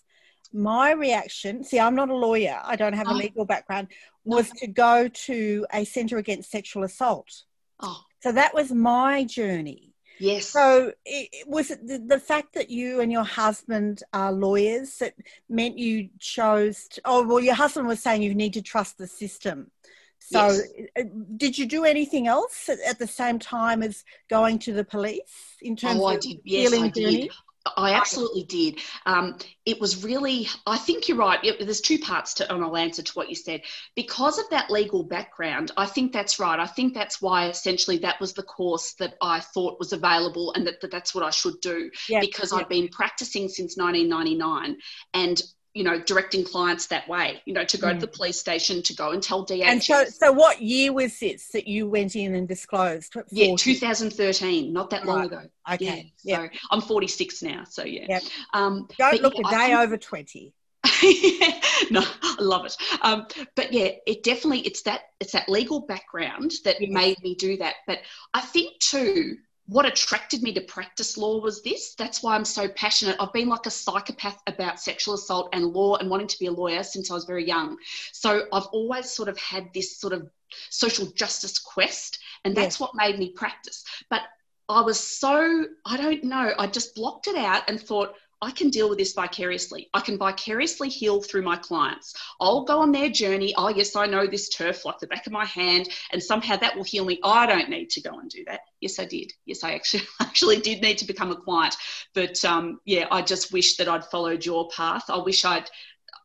my 0.53 0.93
reaction, 0.93 1.65
see 1.65 1.81
I'm 1.81 1.95
not 1.95 2.11
a 2.11 2.15
lawyer, 2.15 2.61
I 2.63 2.77
don't 2.77 2.93
have 2.93 3.09
a 3.09 3.13
oh. 3.13 3.17
legal 3.17 3.45
background, 3.45 3.89
ah. 3.91 3.97
was 4.25 4.49
no. 4.49 4.53
to 4.61 4.67
go 4.69 5.09
to 5.09 5.67
a 5.73 5.85
centre 5.85 6.19
against 6.19 6.51
sexual 6.51 6.85
assault. 6.85 7.45
Oh 7.81 8.03
so 8.23 8.33
that 8.33 8.55
was 8.55 8.71
my 8.73 9.25
journey. 9.25 9.93
Yes. 10.19 10.47
So 10.47 10.93
it, 11.05 11.49
was 11.49 11.73
it 11.73 11.85
the, 11.87 11.99
the, 11.99 12.21
fact 12.21 12.55
that 12.55 12.71
you 12.71 13.01
and 13.01 13.11
your 13.11 13.25
husband 13.25 14.05
are 14.13 14.31
lawyers 14.31 14.99
that 14.99 15.15
meant 15.49 15.79
you 15.79 16.11
chose? 16.21 16.87
To, 16.89 17.01
oh 17.05 17.27
well, 17.27 17.41
your 17.41 17.55
husband 17.55 17.89
was 17.89 18.01
saying 18.01 18.23
you 18.23 18.35
need 18.35 18.53
to 18.53 18.63
trust 18.63 18.99
the 18.99 19.09
system. 19.09 19.73
So 20.21 20.47
yes. 20.47 20.63
Uh, 20.97 21.03
did 21.37 21.59
you 21.59 21.67
do 21.67 21.85
anything 21.85 22.29
else 22.29 22.69
at, 22.69 23.01
the 23.01 23.09
same 23.09 23.41
time 23.41 23.83
as 23.83 24.05
going 24.31 24.61
to 24.61 24.73
the 24.73 24.85
police 24.85 25.57
in 25.61 25.75
terms 25.75 26.01
oh, 26.01 26.15
of 26.15 26.21
did. 26.21 26.41
Yes, 26.45 26.71
healing 26.71 26.85
I 26.85 26.89
journey? 26.91 27.31
I 27.77 27.93
absolutely 27.93 28.45
did. 28.45 28.81
Um, 29.07 29.37
it 29.65 29.81
was 29.81 30.05
really, 30.05 30.49
I 30.67 30.77
think 30.77 31.09
you're 31.09 31.19
right. 31.19 31.39
It, 31.45 31.65
there's 31.65 31.81
two 31.81 31.99
parts 31.99 32.35
to, 32.35 32.53
and 32.53 32.65
I'll 32.65 32.77
answer 32.77 33.03
to 33.03 33.13
what 33.13 33.29
you 33.29 33.37
said. 33.37 33.63
Because 33.95 34.39
of 34.39 34.49
that 34.51 34.71
legal 34.71 35.05
background, 35.05 35.71
I 35.77 35.87
think 35.87 36.13
that's 36.13 36.39
right. 36.39 36.59
I 36.59 36.67
think 36.67 36.95
that's 36.95 37.23
why 37.23 37.49
essentially 37.49 37.99
that 37.99 38.21
was 38.21 38.33
the 38.33 38.43
course 38.43 38.95
that 38.95 39.15
I 39.21 39.41
thought 39.41 39.79
was 39.79 39.93
available 39.93 40.53
and 40.55 40.67
that, 40.67 40.81
that 40.81 40.91
that's 40.91 41.15
what 41.15 41.25
I 41.25 41.31
should 41.31 41.61
do. 41.61 41.91
Yep, 42.09 42.21
because 42.21 42.53
yep. 42.53 42.63
I've 42.63 42.69
been 42.69 42.89
practicing 42.89 43.49
since 43.49 43.77
1999 43.77 44.79
and 45.15 45.43
you 45.75 45.85
know, 45.85 46.01
directing 46.01 46.45
clients 46.45 46.87
that 46.87 47.09
way, 47.09 47.41
you 47.47 47.55
know, 47.55 47.65
to 47.65 47.79
go 47.79 47.89
mm. 47.89 47.95
to 47.95 48.01
the 48.01 48.07
police 48.07 48.39
station, 48.39 48.83
to 48.83 48.95
go 48.95 49.11
and 49.11 49.23
tell 49.23 49.47
DHS. 49.47 49.65
And 49.65 49.83
so, 49.83 50.05
so 50.05 50.33
what 50.33 50.61
year 50.61 50.93
was 50.93 51.19
this 51.19 51.49
that 51.49 51.67
you 51.67 51.89
went 51.89 52.15
in 52.15 52.35
and 52.35 52.47
disclosed? 52.47 53.15
Yeah, 53.31 53.55
2013, 53.57 54.73
not 54.73 54.91
that 54.91 55.07
long 55.07 55.19
right. 55.19 55.27
ago. 55.27 55.41
Okay. 55.73 56.13
Yeah. 56.23 56.43
Yep. 56.43 56.53
So 56.53 56.59
I'm 56.71 56.81
46 56.83 57.43
now. 57.43 57.65
So 57.69 57.85
yeah. 57.85 58.07
Yep. 58.09 58.23
Um, 58.53 58.89
Don't 58.99 59.23
look 59.23 59.35
yeah, 59.35 59.49
a 59.49 59.51
day 59.51 59.67
think, 59.69 59.79
over 59.79 59.97
20. 59.97 60.55
no, 61.91 62.03
I 62.23 62.37
love 62.41 62.67
it. 62.67 62.77
Um, 63.03 63.27
but 63.55 63.73
yeah, 63.73 63.91
it 64.07 64.23
definitely 64.23 64.61
it's 64.61 64.83
that 64.83 65.03
it's 65.21 65.33
that 65.33 65.49
legal 65.49 65.81
background 65.81 66.53
that 66.65 66.81
yes. 66.81 66.91
made 66.91 67.23
me 67.23 67.35
do 67.35 67.57
that. 67.59 67.77
But 67.87 68.01
I 68.35 68.41
think 68.41 68.79
too, 68.81 69.37
what 69.67 69.87
attracted 69.87 70.43
me 70.43 70.53
to 70.55 70.61
practice 70.61 71.17
law 71.17 71.41
was 71.41 71.63
this. 71.63 71.95
That's 71.95 72.23
why 72.23 72.35
I'm 72.35 72.45
so 72.45 72.69
passionate. 72.69 73.17
I've 73.21 73.33
been 73.33 73.49
like 73.49 73.67
a 73.67 73.71
psychopath 73.71 74.41
about 74.47 74.81
sexual 74.81 75.15
assault 75.15 75.51
and 75.53 75.67
law 75.67 75.97
and 75.97 76.11
wanting 76.11 76.27
to 76.27 76.39
be 76.39 76.47
a 76.47 76.53
lawyer 76.53 76.83
since 76.83 77.11
I 77.11 77.15
was 77.15 77.25
very 77.25 77.47
young. 77.47 77.77
So 78.13 78.47
I've 78.53 78.67
always 78.67 79.11
sort 79.11 79.29
of 79.29 79.39
had 79.39 79.73
this 79.73 79.99
sort 79.99 80.13
of 80.13 80.29
social 80.71 81.07
justice 81.07 81.59
quest, 81.59 82.19
and 82.45 82.57
that's 82.57 82.75
yes. 82.75 82.81
what 82.81 82.95
made 82.95 83.19
me 83.19 83.31
practice. 83.31 83.85
But 84.11 84.23
I 84.69 84.81
was 84.81 84.99
so, 84.99 85.67
I 85.85 85.97
don't 85.97 86.25
know, 86.25 86.53
I 86.59 86.67
just 86.67 86.95
blocked 86.95 87.29
it 87.29 87.37
out 87.37 87.65
and 87.69 87.81
thought, 87.81 88.15
I 88.43 88.51
can 88.51 88.71
deal 88.71 88.89
with 88.89 88.99
this 88.99 89.13
vicariously. 89.13 89.89
I 89.95 90.01
can 90.01 90.19
vicariously 90.19 90.89
heal 90.89 91.23
through 91.23 91.43
my 91.43 91.57
clients. 91.57 92.13
I'll 92.41 92.65
go 92.65 92.81
on 92.81 92.91
their 92.91 93.09
journey. 93.09 93.55
Oh, 93.57 93.69
yes, 93.69 93.95
I 93.95 94.07
know 94.07 94.27
this 94.27 94.49
turf 94.49 94.85
like 94.85 94.99
the 94.99 95.07
back 95.07 95.29
of 95.29 95.33
my 95.33 95.45
hand, 95.45 95.89
and 96.11 96.21
somehow 96.21 96.57
that 96.57 96.77
will 96.77 96.83
heal 96.83 97.05
me. 97.05 97.21
I 97.23 97.47
don't 97.47 97.71
need 97.71 97.89
to 97.91 98.01
go 98.01 98.19
and 98.19 98.29
do 98.29 98.45
that. 98.49 98.61
Yes, 98.81 98.99
I 98.99 99.05
did. 99.05 99.33
Yes, 99.47 99.63
I 99.63 99.75
actually 99.75 100.03
actually 100.21 100.59
did 100.59 100.83
need 100.83 100.99
to 100.99 101.07
become 101.07 101.31
a 101.31 101.37
client. 101.37 101.77
But 102.15 102.45
um, 102.45 102.81
yeah, 102.85 103.07
I 103.13 103.23
just 103.23 103.53
wish 103.53 103.77
that 103.77 103.89
I'd 103.89 104.05
followed 104.07 104.45
your 104.45 104.69
path. 104.71 105.05
I 105.09 105.19
wish 105.19 105.45
I'd 105.45 105.71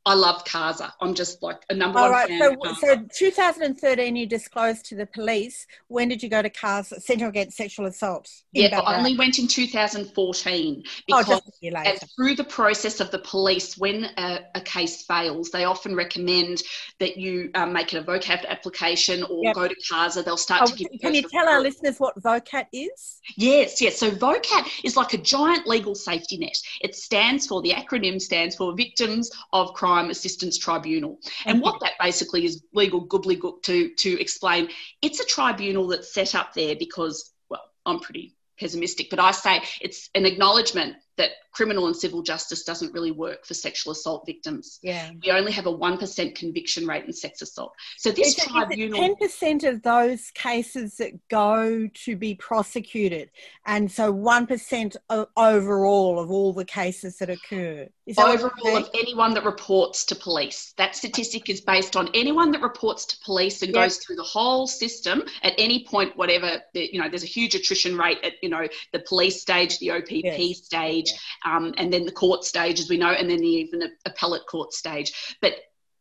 I 0.07 0.13
love 0.13 0.45
CASA. 0.45 0.93
I'm 1.01 1.13
just 1.13 1.43
like 1.43 1.65
a 1.69 1.73
number 1.73 1.99
All 1.99 2.05
one 2.05 2.13
right. 2.13 2.29
fan. 2.29 2.57
So, 2.79 2.95
so 2.95 3.05
2013, 3.13 4.15
you 4.15 4.25
disclosed 4.25 4.85
to 4.85 4.95
the 4.95 5.05
police. 5.05 5.67
When 5.89 6.07
did 6.07 6.23
you 6.23 6.29
go 6.29 6.41
to 6.41 6.49
CASA, 6.49 7.01
Centre 7.01 7.27
Against 7.27 7.57
Sexual 7.57 7.87
Assault? 7.87 8.31
Yeah, 8.53 8.79
I 8.79 8.97
only 8.97 9.17
went 9.17 9.37
in 9.37 9.47
2014 9.47 10.83
because 11.05 11.25
oh, 11.27 11.29
just 11.29 11.47
a 11.49 11.51
year 11.59 11.73
later. 11.73 12.05
through 12.15 12.35
the 12.35 12.45
process 12.45 13.01
of 13.01 13.11
the 13.11 13.19
police, 13.19 13.77
when 13.77 14.05
a, 14.17 14.39
a 14.55 14.61
case 14.61 15.03
fails, 15.03 15.49
they 15.49 15.65
often 15.65 15.93
recommend 15.93 16.63
that 17.01 17.17
you 17.17 17.51
um, 17.55 17.73
make 17.73 17.93
it 17.93 17.97
a 17.97 18.01
VOCAT 18.01 18.47
application 18.47 19.23
or 19.23 19.43
yep. 19.43 19.55
go 19.55 19.67
to 19.67 19.75
CASA. 19.91 20.23
They'll 20.23 20.37
start 20.37 20.61
oh, 20.63 20.67
to 20.67 20.73
give. 20.73 20.87
Can 21.01 21.15
you 21.15 21.23
tell 21.23 21.49
our 21.49 21.59
listeners 21.59 21.97
what 21.97 22.17
VOCAT 22.23 22.67
is? 22.71 23.19
Yes, 23.35 23.81
yes. 23.81 23.99
So 23.99 24.09
VOCAT 24.09 24.85
is 24.85 24.95
like 24.95 25.13
a 25.13 25.17
giant 25.17 25.67
legal 25.67 25.95
safety 25.95 26.37
net. 26.37 26.57
It 26.79 26.95
stands 26.95 27.45
for 27.45 27.61
the 27.61 27.71
acronym 27.71 28.21
stands 28.21 28.55
for 28.55 28.73
Victims 28.73 29.29
of 29.51 29.73
Crime 29.73 29.96
Crime 29.97 30.11
Assistance 30.11 30.59
Tribunal. 30.59 31.17
And 31.47 31.59
what 31.59 31.79
that 31.81 31.93
basically 31.99 32.45
is 32.45 32.63
legal 32.71 33.07
gobbledygook 33.07 33.63
to, 33.63 33.89
to 33.95 34.21
explain, 34.21 34.69
it's 35.01 35.19
a 35.19 35.25
tribunal 35.25 35.87
that's 35.87 36.13
set 36.13 36.35
up 36.35 36.53
there 36.53 36.75
because, 36.75 37.33
well, 37.49 37.63
I'm 37.83 37.99
pretty 37.99 38.35
pessimistic, 38.59 39.09
but 39.09 39.19
I 39.19 39.31
say 39.31 39.63
it's 39.81 40.11
an 40.13 40.27
acknowledgement 40.27 40.97
that 41.17 41.31
criminal 41.57 41.87
and 41.87 41.95
civil 41.95 42.21
justice 42.21 42.63
doesn't 42.63 42.93
really 42.93 43.11
work 43.11 43.43
for 43.43 43.55
sexual 43.55 43.91
assault 43.91 44.23
victims. 44.27 44.79
Yeah. 44.83 45.09
We 45.23 45.31
only 45.31 45.51
have 45.51 45.65
a 45.65 45.73
1% 45.75 46.35
conviction 46.35 46.85
rate 46.85 47.05
in 47.05 47.13
sex 47.13 47.41
assault. 47.41 47.73
So 47.97 48.11
this 48.11 48.37
is 48.37 48.45
tribunal... 48.45 49.03
It, 49.03 49.19
10% 49.19 49.67
of 49.67 49.81
those 49.81 50.29
cases 50.35 50.97
that 50.97 51.13
go 51.29 51.87
to 51.91 52.15
be 52.15 52.35
prosecuted 52.35 53.31
and 53.65 53.91
so 53.91 54.13
1% 54.13 54.95
overall 55.35 56.19
of 56.19 56.29
all 56.29 56.53
the 56.53 56.63
cases 56.63 57.17
that 57.17 57.31
occur. 57.31 57.87
That 58.05 58.27
overall 58.27 58.77
of 58.77 58.89
anyone 58.93 59.33
that 59.33 59.43
reports 59.43 60.05
to 60.05 60.15
police. 60.15 60.73
That 60.77 60.95
statistic 60.95 61.49
is 61.49 61.59
based 61.61 61.95
on 61.95 62.09
anyone 62.13 62.51
that 62.51 62.61
reports 62.61 63.05
to 63.07 63.17
police 63.25 63.63
and 63.63 63.73
yep. 63.73 63.85
goes 63.85 63.97
through 63.97 64.17
the 64.17 64.23
whole 64.23 64.67
system 64.67 65.23
at 65.41 65.53
any 65.57 65.85
point, 65.85 66.15
whatever, 66.15 66.61
you 66.73 67.01
know, 67.01 67.09
there's 67.09 67.23
a 67.23 67.27
huge 67.27 67.55
attrition 67.55 67.97
rate 67.97 68.19
at, 68.23 68.33
you 68.43 68.49
know, 68.49 68.67
the 68.93 68.99
police 68.99 69.41
stage, 69.41 69.79
the 69.79 69.91
OPP 69.91 70.11
yes. 70.11 70.59
stage, 70.63 71.06
stage, 71.07 71.19
um, 71.45 71.73
and 71.77 71.91
then 71.91 72.05
the 72.05 72.11
court 72.11 72.43
stage, 72.43 72.79
as 72.79 72.89
we 72.89 72.97
know, 72.97 73.11
and 73.11 73.29
then 73.29 73.37
the 73.37 73.47
even 73.47 73.81
appellate 74.05 74.45
court 74.47 74.73
stage. 74.73 75.37
But 75.41 75.53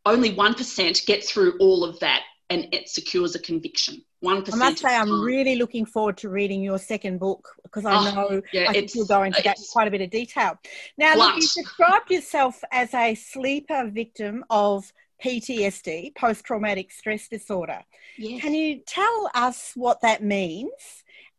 only 0.04 0.34
1% 0.34 1.06
get 1.06 1.24
through 1.24 1.58
all 1.58 1.84
of 1.84 1.98
that 2.00 2.22
and 2.48 2.68
it 2.72 2.88
secures 2.88 3.34
a 3.34 3.40
conviction. 3.40 4.02
1%. 4.24 4.52
I 4.52 4.56
must 4.56 4.78
say, 4.78 4.96
I'm 4.96 5.20
really 5.20 5.56
looking 5.56 5.84
forward 5.84 6.16
to 6.18 6.28
reading 6.28 6.62
your 6.62 6.78
second 6.78 7.18
book 7.18 7.48
because 7.64 7.84
I 7.84 7.94
oh, 7.96 8.14
know 8.14 8.42
yeah, 8.52 8.66
I 8.68 8.72
think 8.72 8.94
you'll 8.94 9.06
go 9.06 9.24
into 9.24 9.42
that 9.42 9.56
quite 9.72 9.88
a 9.88 9.90
bit 9.90 10.00
of 10.00 10.10
detail. 10.10 10.58
Now, 10.96 11.16
look, 11.16 11.34
you 11.34 11.40
described 11.40 12.10
yourself 12.10 12.62
as 12.70 12.94
a 12.94 13.14
sleeper 13.14 13.90
victim 13.92 14.44
of 14.48 14.92
PTSD, 15.22 16.14
post 16.14 16.44
traumatic 16.44 16.92
stress 16.92 17.28
disorder. 17.28 17.80
Yes. 18.16 18.40
Can 18.42 18.54
you 18.54 18.80
tell 18.86 19.30
us 19.34 19.72
what 19.74 20.00
that 20.02 20.22
means 20.22 20.70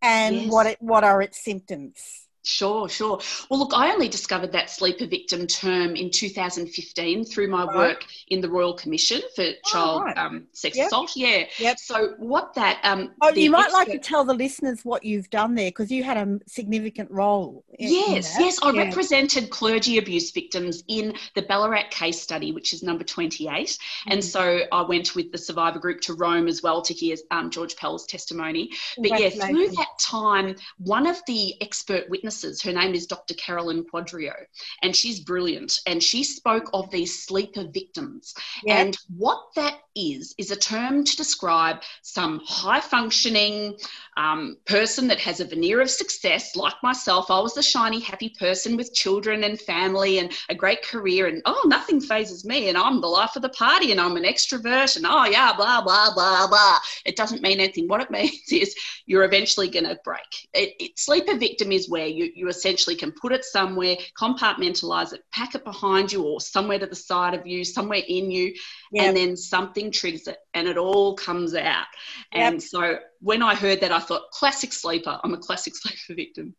and 0.01 0.35
yes. 0.35 0.51
what, 0.51 0.65
it, 0.67 0.77
what 0.81 1.03
are 1.03 1.21
its 1.21 1.43
symptoms? 1.43 2.26
Sure, 2.47 2.87
sure. 2.87 3.19
Well, 3.49 3.59
look, 3.59 3.73
I 3.75 3.91
only 3.91 4.07
discovered 4.07 4.53
that 4.53 4.69
sleeper 4.69 5.05
victim 5.05 5.47
term 5.47 5.97
in 5.97 6.09
2015 6.09 7.25
through 7.25 7.49
my 7.49 7.65
right. 7.65 7.75
work 7.75 8.05
in 8.29 8.39
the 8.39 8.49
Royal 8.49 8.73
Commission 8.73 9.21
for 9.35 9.43
oh, 9.43 9.53
Child 9.65 10.03
right. 10.03 10.17
um, 10.17 10.47
Sex 10.53 10.77
yep. 10.77 10.87
Assault. 10.87 11.11
Yeah. 11.17 11.43
Yep. 11.59 11.77
So, 11.77 12.13
what 12.19 12.53
that. 12.53 12.79
Um, 12.83 13.11
oh, 13.21 13.33
you 13.33 13.51
might 13.51 13.65
expert... 13.65 13.73
like 13.73 13.87
to 13.89 13.99
tell 13.99 14.23
the 14.23 14.33
listeners 14.33 14.85
what 14.85 15.03
you've 15.03 15.29
done 15.29 15.55
there 15.55 15.71
because 15.71 15.91
you 15.91 16.05
had 16.05 16.15
a 16.15 16.39
significant 16.47 17.11
role. 17.11 17.65
In, 17.77 17.91
yes, 17.91 18.37
in 18.37 18.45
yes. 18.45 18.59
I 18.63 18.71
yeah. 18.71 18.83
represented 18.83 19.49
clergy 19.49 19.97
abuse 19.97 20.31
victims 20.31 20.85
in 20.87 21.15
the 21.35 21.41
Ballarat 21.41 21.89
case 21.91 22.21
study, 22.21 22.53
which 22.53 22.71
is 22.73 22.81
number 22.81 23.03
28. 23.03 23.49
Mm. 23.51 23.77
And 24.07 24.23
so 24.23 24.61
I 24.71 24.81
went 24.83 25.15
with 25.15 25.33
the 25.33 25.37
survivor 25.37 25.79
group 25.79 25.99
to 26.01 26.13
Rome 26.13 26.47
as 26.47 26.63
well 26.63 26.81
to 26.81 26.93
hear 26.93 27.17
um, 27.31 27.51
George 27.51 27.75
Pell's 27.75 28.05
testimony. 28.05 28.71
But 28.97 29.19
yeah, 29.19 29.29
through 29.31 29.71
that 29.71 29.99
time, 29.99 30.55
one 30.77 31.07
of 31.07 31.19
the 31.27 31.61
expert 31.61 32.09
witnesses 32.09 32.36
Her 32.43 32.73
name 32.73 32.93
is 32.93 33.07
Dr. 33.07 33.33
Carolyn 33.35 33.85
Quadrio, 33.85 34.33
and 34.81 34.95
she's 34.95 35.19
brilliant. 35.19 35.79
And 35.85 36.01
she 36.01 36.23
spoke 36.23 36.69
of 36.73 36.89
these 36.91 37.23
sleeper 37.23 37.65
victims. 37.71 38.33
And 38.67 38.97
what 39.15 39.41
that 39.55 39.79
is, 39.95 40.35
is 40.37 40.51
a 40.51 40.55
term 40.55 41.03
to 41.03 41.17
describe 41.17 41.81
some 42.01 42.41
high 42.45 42.79
functioning 42.79 43.77
um, 44.15 44.57
person 44.65 45.07
that 45.07 45.19
has 45.19 45.39
a 45.39 45.45
veneer 45.45 45.81
of 45.81 45.89
success, 45.89 46.55
like 46.55 46.75
myself. 46.83 47.29
I 47.29 47.39
was 47.39 47.53
the 47.53 47.63
shiny, 47.63 47.99
happy 47.99 48.33
person 48.39 48.77
with 48.77 48.93
children 48.93 49.43
and 49.43 49.59
family 49.59 50.19
and 50.19 50.31
a 50.49 50.55
great 50.55 50.83
career, 50.83 51.27
and 51.27 51.41
oh, 51.45 51.63
nothing 51.65 51.99
phases 51.99 52.45
me, 52.45 52.69
and 52.69 52.77
I'm 52.77 53.01
the 53.01 53.07
life 53.07 53.35
of 53.35 53.41
the 53.41 53.49
party, 53.49 53.91
and 53.91 53.99
I'm 53.99 54.17
an 54.17 54.23
extrovert, 54.23 54.95
and 54.95 55.05
oh, 55.07 55.25
yeah, 55.25 55.53
blah, 55.55 55.81
blah, 55.81 56.13
blah, 56.13 56.47
blah. 56.47 56.77
It 57.05 57.15
doesn't 57.15 57.41
mean 57.41 57.59
anything. 57.59 57.87
What 57.87 58.01
it 58.01 58.11
means 58.17 58.51
is 58.51 58.75
you're 59.05 59.23
eventually 59.23 59.69
going 59.69 59.85
to 59.85 59.99
break. 60.03 60.49
It, 60.53 60.73
it, 60.79 60.99
sleeper 60.99 61.37
victim 61.37 61.71
is 61.71 61.89
where 61.89 62.07
you, 62.17 62.31
you 62.35 62.47
essentially 62.47 62.95
can 62.95 63.11
put 63.11 63.31
it 63.31 63.45
somewhere, 63.45 63.95
compartmentalize 64.19 65.13
it, 65.13 65.21
pack 65.31 65.55
it 65.55 65.63
behind 65.63 66.11
you, 66.11 66.23
or 66.23 66.41
somewhere 66.41 66.79
to 66.79 66.87
the 66.87 66.95
side 66.95 67.33
of 67.33 67.45
you, 67.45 67.63
somewhere 67.63 68.01
in 68.07 68.31
you, 68.31 68.53
yep. 68.91 69.05
and 69.05 69.17
then 69.17 69.37
something 69.37 69.91
triggers 69.91 70.27
it, 70.27 70.37
and 70.53 70.67
it 70.67 70.77
all 70.77 71.15
comes 71.15 71.53
out. 71.55 71.85
Yep. 72.33 72.53
And 72.53 72.63
so 72.63 72.99
when 73.21 73.41
I 73.41 73.55
heard 73.55 73.81
that, 73.81 73.91
I 73.91 73.99
thought, 73.99 74.31
classic 74.31 74.73
sleeper. 74.73 75.19
I'm 75.23 75.33
a 75.33 75.37
classic 75.37 75.75
sleeper 75.77 76.15
victim. 76.15 76.55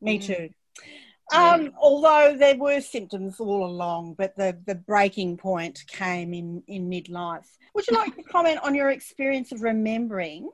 Me 0.00 0.18
mm. 0.18 0.24
too. 0.24 0.48
Um, 1.32 1.72
although 1.80 2.36
there 2.38 2.56
were 2.56 2.80
symptoms 2.80 3.40
all 3.40 3.64
along, 3.64 4.14
but 4.18 4.36
the, 4.36 4.58
the 4.66 4.74
breaking 4.74 5.38
point 5.38 5.82
came 5.88 6.34
in, 6.34 6.62
in 6.66 6.90
midlife. 6.90 7.46
Would 7.74 7.86
you 7.88 7.96
like 7.96 8.14
to 8.16 8.22
comment 8.22 8.60
on 8.62 8.74
your 8.74 8.90
experience 8.90 9.50
of 9.50 9.62
remembering 9.62 10.50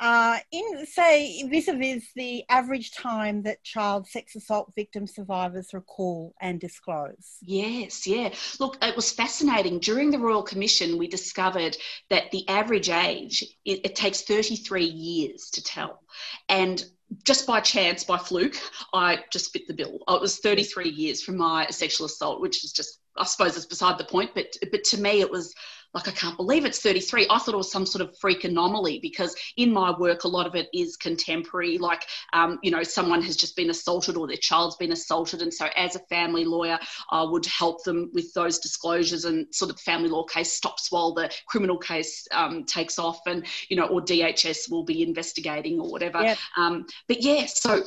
uh, 0.00 0.38
in 0.52 0.86
say 0.86 1.42
vis-a-vis 1.48 2.04
the 2.16 2.44
average 2.48 2.92
time 2.92 3.42
that 3.42 3.62
child 3.62 4.06
sex 4.06 4.34
assault 4.36 4.72
victim 4.74 5.06
survivors 5.06 5.72
recall 5.72 6.34
and 6.40 6.60
disclose 6.60 7.38
yes 7.42 8.06
yeah 8.06 8.32
look 8.60 8.76
it 8.82 8.96
was 8.96 9.12
fascinating 9.12 9.78
during 9.78 10.10
the 10.10 10.18
royal 10.18 10.42
commission 10.42 10.98
we 10.98 11.06
discovered 11.06 11.76
that 12.10 12.30
the 12.30 12.48
average 12.48 12.90
age 12.90 13.42
it, 13.64 13.80
it 13.84 13.94
takes 13.94 14.22
33 14.22 14.84
years 14.84 15.50
to 15.50 15.62
tell 15.62 16.00
and 16.48 16.84
just 17.22 17.46
by 17.46 17.60
chance, 17.60 18.02
by 18.02 18.18
fluke, 18.18 18.56
I 18.92 19.20
just 19.30 19.52
fit 19.52 19.68
the 19.68 19.74
bill. 19.74 19.98
It 20.08 20.20
was 20.20 20.38
33 20.38 20.88
years 20.88 21.22
from 21.22 21.36
my 21.36 21.66
sexual 21.68 22.06
assault, 22.06 22.40
which 22.40 22.64
is 22.64 22.72
just, 22.72 23.00
I 23.16 23.24
suppose, 23.24 23.56
it's 23.56 23.66
beside 23.66 23.98
the 23.98 24.04
point. 24.04 24.32
But 24.34 24.56
but 24.72 24.84
to 24.84 25.00
me, 25.00 25.20
it 25.20 25.30
was 25.30 25.54
like, 25.94 26.08
I 26.08 26.10
can't 26.10 26.36
believe 26.36 26.64
it's 26.64 26.80
33. 26.80 27.26
I 27.30 27.38
thought 27.38 27.54
it 27.54 27.56
was 27.56 27.70
some 27.70 27.86
sort 27.86 28.02
of 28.02 28.18
freak 28.18 28.44
anomaly 28.44 28.98
because 29.00 29.34
in 29.56 29.72
my 29.72 29.96
work, 29.96 30.24
a 30.24 30.28
lot 30.28 30.46
of 30.46 30.54
it 30.54 30.68
is 30.74 30.96
contemporary, 30.96 31.78
like, 31.78 32.04
um, 32.32 32.58
you 32.62 32.70
know, 32.70 32.82
someone 32.82 33.22
has 33.22 33.36
just 33.36 33.54
been 33.54 33.70
assaulted 33.70 34.16
or 34.16 34.26
their 34.26 34.36
child's 34.36 34.76
been 34.76 34.92
assaulted. 34.92 35.40
And 35.40 35.54
so, 35.54 35.66
as 35.76 35.94
a 35.94 36.00
family 36.10 36.44
lawyer, 36.44 36.78
I 37.10 37.22
would 37.22 37.46
help 37.46 37.84
them 37.84 38.10
with 38.12 38.32
those 38.34 38.58
disclosures 38.58 39.24
and 39.24 39.46
sort 39.54 39.70
of 39.70 39.76
the 39.76 39.82
family 39.82 40.08
law 40.08 40.24
case 40.24 40.52
stops 40.52 40.90
while 40.90 41.14
the 41.14 41.30
criminal 41.46 41.78
case 41.78 42.26
um, 42.32 42.64
takes 42.64 42.98
off 42.98 43.20
and, 43.26 43.46
you 43.68 43.76
know, 43.76 43.86
or 43.86 44.00
DHS 44.00 44.70
will 44.70 44.84
be 44.84 45.02
investigating 45.02 45.80
or 45.80 45.90
whatever. 45.90 46.22
Yep. 46.22 46.38
Um, 46.56 46.86
but 47.06 47.22
yeah, 47.22 47.46
so 47.46 47.84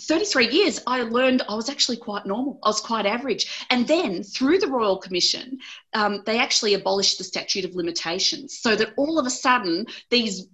33 0.00 0.48
years, 0.48 0.80
I 0.86 1.02
learned 1.02 1.42
I 1.48 1.54
was 1.54 1.68
actually 1.68 1.98
quite 1.98 2.24
normal. 2.24 2.58
I 2.62 2.68
was 2.68 2.80
quite 2.80 3.04
average. 3.04 3.66
And 3.70 3.86
then 3.86 4.22
through 4.22 4.58
the 4.58 4.68
Royal 4.68 4.96
Commission, 4.96 5.58
um, 5.92 6.22
they 6.24 6.38
actually 6.38 6.74
abolished 6.74 7.18
the 7.18 7.24
statute 7.24 7.64
of 7.64 7.74
limitations 7.74 8.58
so 8.58 8.74
that 8.74 8.94
all 8.96 9.18
of 9.18 9.26
a 9.26 9.30
sudden 9.30 9.86
these 10.10 10.46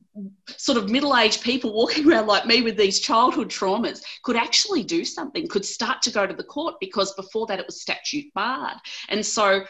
sort 0.56 0.78
of 0.78 0.90
middle 0.90 1.16
aged 1.16 1.42
people 1.42 1.72
walking 1.72 2.10
around 2.10 2.26
like 2.26 2.46
me 2.46 2.62
with 2.62 2.76
these 2.76 2.98
childhood 2.98 3.48
traumas 3.48 4.02
could 4.24 4.36
actually 4.36 4.82
do 4.82 5.04
something, 5.04 5.46
could 5.46 5.64
start 5.64 6.02
to 6.02 6.10
go 6.10 6.26
to 6.26 6.34
the 6.34 6.42
court 6.42 6.74
because 6.80 7.12
before 7.14 7.46
that 7.46 7.60
it 7.60 7.66
was 7.66 7.80
statute 7.80 8.26
barred. 8.34 8.78
And 9.08 9.24
so 9.24 9.64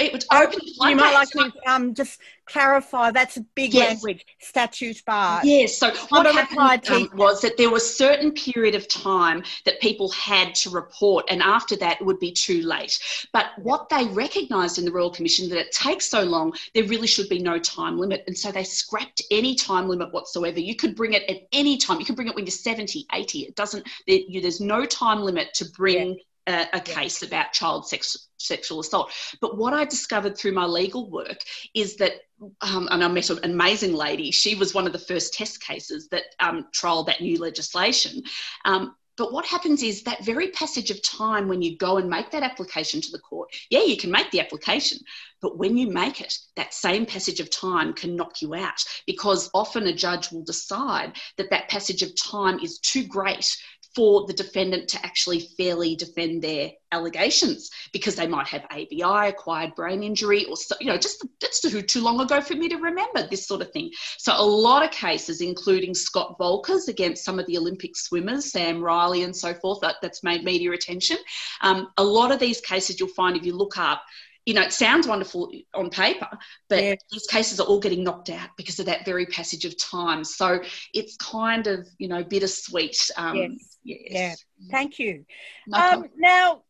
it 0.00 0.12
would 0.12 0.24
open. 0.32 0.58
You 0.62 0.96
might 0.96 1.14
like 1.14 1.30
to 1.30 1.52
um, 1.66 1.94
just 1.94 2.20
clarify 2.46 3.10
that's 3.10 3.36
a 3.36 3.42
big 3.54 3.72
yes. 3.72 3.90
language 3.90 4.26
statute 4.40 5.04
bar. 5.04 5.40
Yes. 5.44 5.78
So 5.78 5.92
what 6.08 6.26
happened 6.26 6.90
um, 6.90 7.10
was 7.14 7.40
that 7.42 7.56
there 7.56 7.70
was 7.70 7.84
a 7.84 7.86
certain 7.86 8.32
period 8.32 8.74
of 8.74 8.88
time 8.88 9.44
that 9.64 9.80
people 9.80 10.10
had 10.10 10.54
to 10.56 10.70
report, 10.70 11.26
and 11.28 11.42
after 11.42 11.76
that 11.76 12.00
it 12.00 12.04
would 12.04 12.18
be 12.18 12.32
too 12.32 12.62
late. 12.62 12.98
But 13.32 13.46
what 13.58 13.88
they 13.88 14.06
recognised 14.06 14.78
in 14.78 14.84
the 14.84 14.92
Royal 14.92 15.10
Commission 15.10 15.48
that 15.50 15.58
it 15.58 15.72
takes 15.72 16.08
so 16.10 16.22
long, 16.22 16.52
there 16.74 16.84
really 16.84 17.06
should 17.06 17.28
be 17.28 17.38
no 17.38 17.58
time 17.58 17.98
limit, 17.98 18.24
and 18.26 18.36
so 18.36 18.50
they 18.50 18.64
scrapped 18.64 19.22
any 19.30 19.54
time 19.54 19.88
limit 19.88 20.12
whatsoever. 20.12 20.60
You 20.60 20.74
could 20.74 20.96
bring 20.96 21.12
it 21.12 21.22
at 21.28 21.42
any 21.52 21.76
time. 21.76 22.00
You 22.00 22.06
can 22.06 22.14
bring 22.14 22.28
it 22.28 22.34
when 22.34 22.46
you're 22.46 22.50
70, 22.50 23.06
80. 23.12 23.40
It 23.40 23.56
doesn't. 23.56 23.86
There, 24.06 24.20
you, 24.26 24.40
there's 24.40 24.60
no 24.60 24.84
time 24.84 25.20
limit 25.20 25.54
to 25.54 25.64
bring. 25.70 26.14
Yeah 26.14 26.22
a, 26.50 26.68
a 26.74 26.80
case 26.80 27.22
about 27.22 27.52
child 27.52 27.88
sex, 27.88 28.28
sexual 28.36 28.80
assault. 28.80 29.10
But 29.40 29.56
what 29.56 29.72
I 29.72 29.84
discovered 29.84 30.36
through 30.36 30.52
my 30.52 30.66
legal 30.66 31.10
work 31.10 31.38
is 31.74 31.96
that, 31.96 32.12
um, 32.60 32.88
and 32.90 33.02
I 33.02 33.08
met 33.08 33.30
an 33.30 33.38
amazing 33.44 33.94
lady, 33.94 34.30
she 34.30 34.54
was 34.54 34.74
one 34.74 34.86
of 34.86 34.92
the 34.92 34.98
first 34.98 35.34
test 35.34 35.62
cases 35.62 36.08
that 36.08 36.24
um, 36.40 36.66
trialled 36.74 37.06
that 37.06 37.20
new 37.20 37.38
legislation. 37.38 38.22
Um, 38.64 38.94
but 39.20 39.34
what 39.34 39.44
happens 39.44 39.82
is 39.82 40.02
that 40.04 40.24
very 40.24 40.48
passage 40.48 40.90
of 40.90 41.02
time 41.02 41.46
when 41.46 41.60
you 41.60 41.76
go 41.76 41.98
and 41.98 42.08
make 42.08 42.30
that 42.30 42.42
application 42.42 43.02
to 43.02 43.10
the 43.12 43.18
court, 43.18 43.50
yeah, 43.68 43.82
you 43.82 43.98
can 43.98 44.10
make 44.10 44.30
the 44.30 44.40
application, 44.40 44.96
but 45.42 45.58
when 45.58 45.76
you 45.76 45.90
make 45.90 46.22
it, 46.22 46.38
that 46.56 46.72
same 46.72 47.04
passage 47.04 47.38
of 47.38 47.50
time 47.50 47.92
can 47.92 48.16
knock 48.16 48.40
you 48.40 48.54
out 48.54 48.82
because 49.06 49.50
often 49.52 49.86
a 49.86 49.92
judge 49.92 50.30
will 50.32 50.42
decide 50.42 51.12
that 51.36 51.50
that 51.50 51.68
passage 51.68 52.00
of 52.00 52.16
time 52.16 52.60
is 52.60 52.78
too 52.78 53.04
great 53.04 53.54
for 53.94 54.26
the 54.26 54.32
defendant 54.32 54.88
to 54.88 55.04
actually 55.04 55.40
fairly 55.40 55.96
defend 55.96 56.42
their 56.42 56.70
allegations 56.92 57.70
because 57.92 58.14
they 58.16 58.26
might 58.26 58.46
have 58.46 58.64
ABI, 58.70 59.28
acquired 59.28 59.74
brain 59.74 60.02
injury, 60.02 60.44
or 60.44 60.56
you 60.80 60.86
know, 60.86 60.96
just 60.96 61.24
that's 61.40 61.60
too, 61.60 61.82
too 61.82 62.00
long 62.00 62.20
ago 62.20 62.40
for 62.40 62.54
me 62.54 62.68
to 62.68 62.76
remember 62.76 63.26
this 63.26 63.46
sort 63.46 63.62
of 63.62 63.72
thing. 63.72 63.90
So 64.18 64.32
a 64.36 64.44
lot 64.44 64.84
of 64.84 64.90
cases, 64.90 65.40
including 65.40 65.94
Scott 65.94 66.36
Volkers 66.38 66.88
against 66.88 67.24
some 67.24 67.38
of 67.38 67.46
the 67.46 67.58
Olympic 67.58 67.96
swimmers, 67.96 68.52
Sam 68.52 68.80
Riley, 68.80 69.22
and 69.22 69.34
so 69.34 69.54
forth, 69.54 69.80
that, 69.80 69.96
that's 70.02 70.22
made 70.22 70.44
media 70.44 70.72
attention. 70.72 71.18
Um, 71.60 71.88
a 71.96 72.04
lot 72.04 72.32
of 72.32 72.38
these 72.38 72.60
cases 72.60 72.98
you'll 72.98 73.08
find 73.10 73.36
if 73.36 73.44
you 73.44 73.56
look 73.56 73.76
up 73.76 74.02
you 74.50 74.54
know, 74.54 74.62
it 74.62 74.72
sounds 74.72 75.06
wonderful 75.06 75.52
on 75.74 75.90
paper, 75.90 76.28
but 76.68 76.82
yeah. 76.82 76.94
these 77.12 77.24
cases 77.28 77.60
are 77.60 77.66
all 77.68 77.78
getting 77.78 78.02
knocked 78.02 78.30
out 78.30 78.48
because 78.56 78.80
of 78.80 78.86
that 78.86 79.04
very 79.04 79.24
passage 79.26 79.64
of 79.64 79.78
time. 79.78 80.24
So 80.24 80.60
it's 80.92 81.16
kind 81.18 81.68
of, 81.68 81.86
you 81.98 82.08
know, 82.08 82.24
bittersweet. 82.24 82.98
Um, 83.16 83.36
yes. 83.36 83.78
yes. 83.84 84.00
Yeah. 84.10 84.34
Thank 84.72 84.98
you. 84.98 85.24
No 85.68 85.78
um, 85.78 86.06
now, 86.16 86.62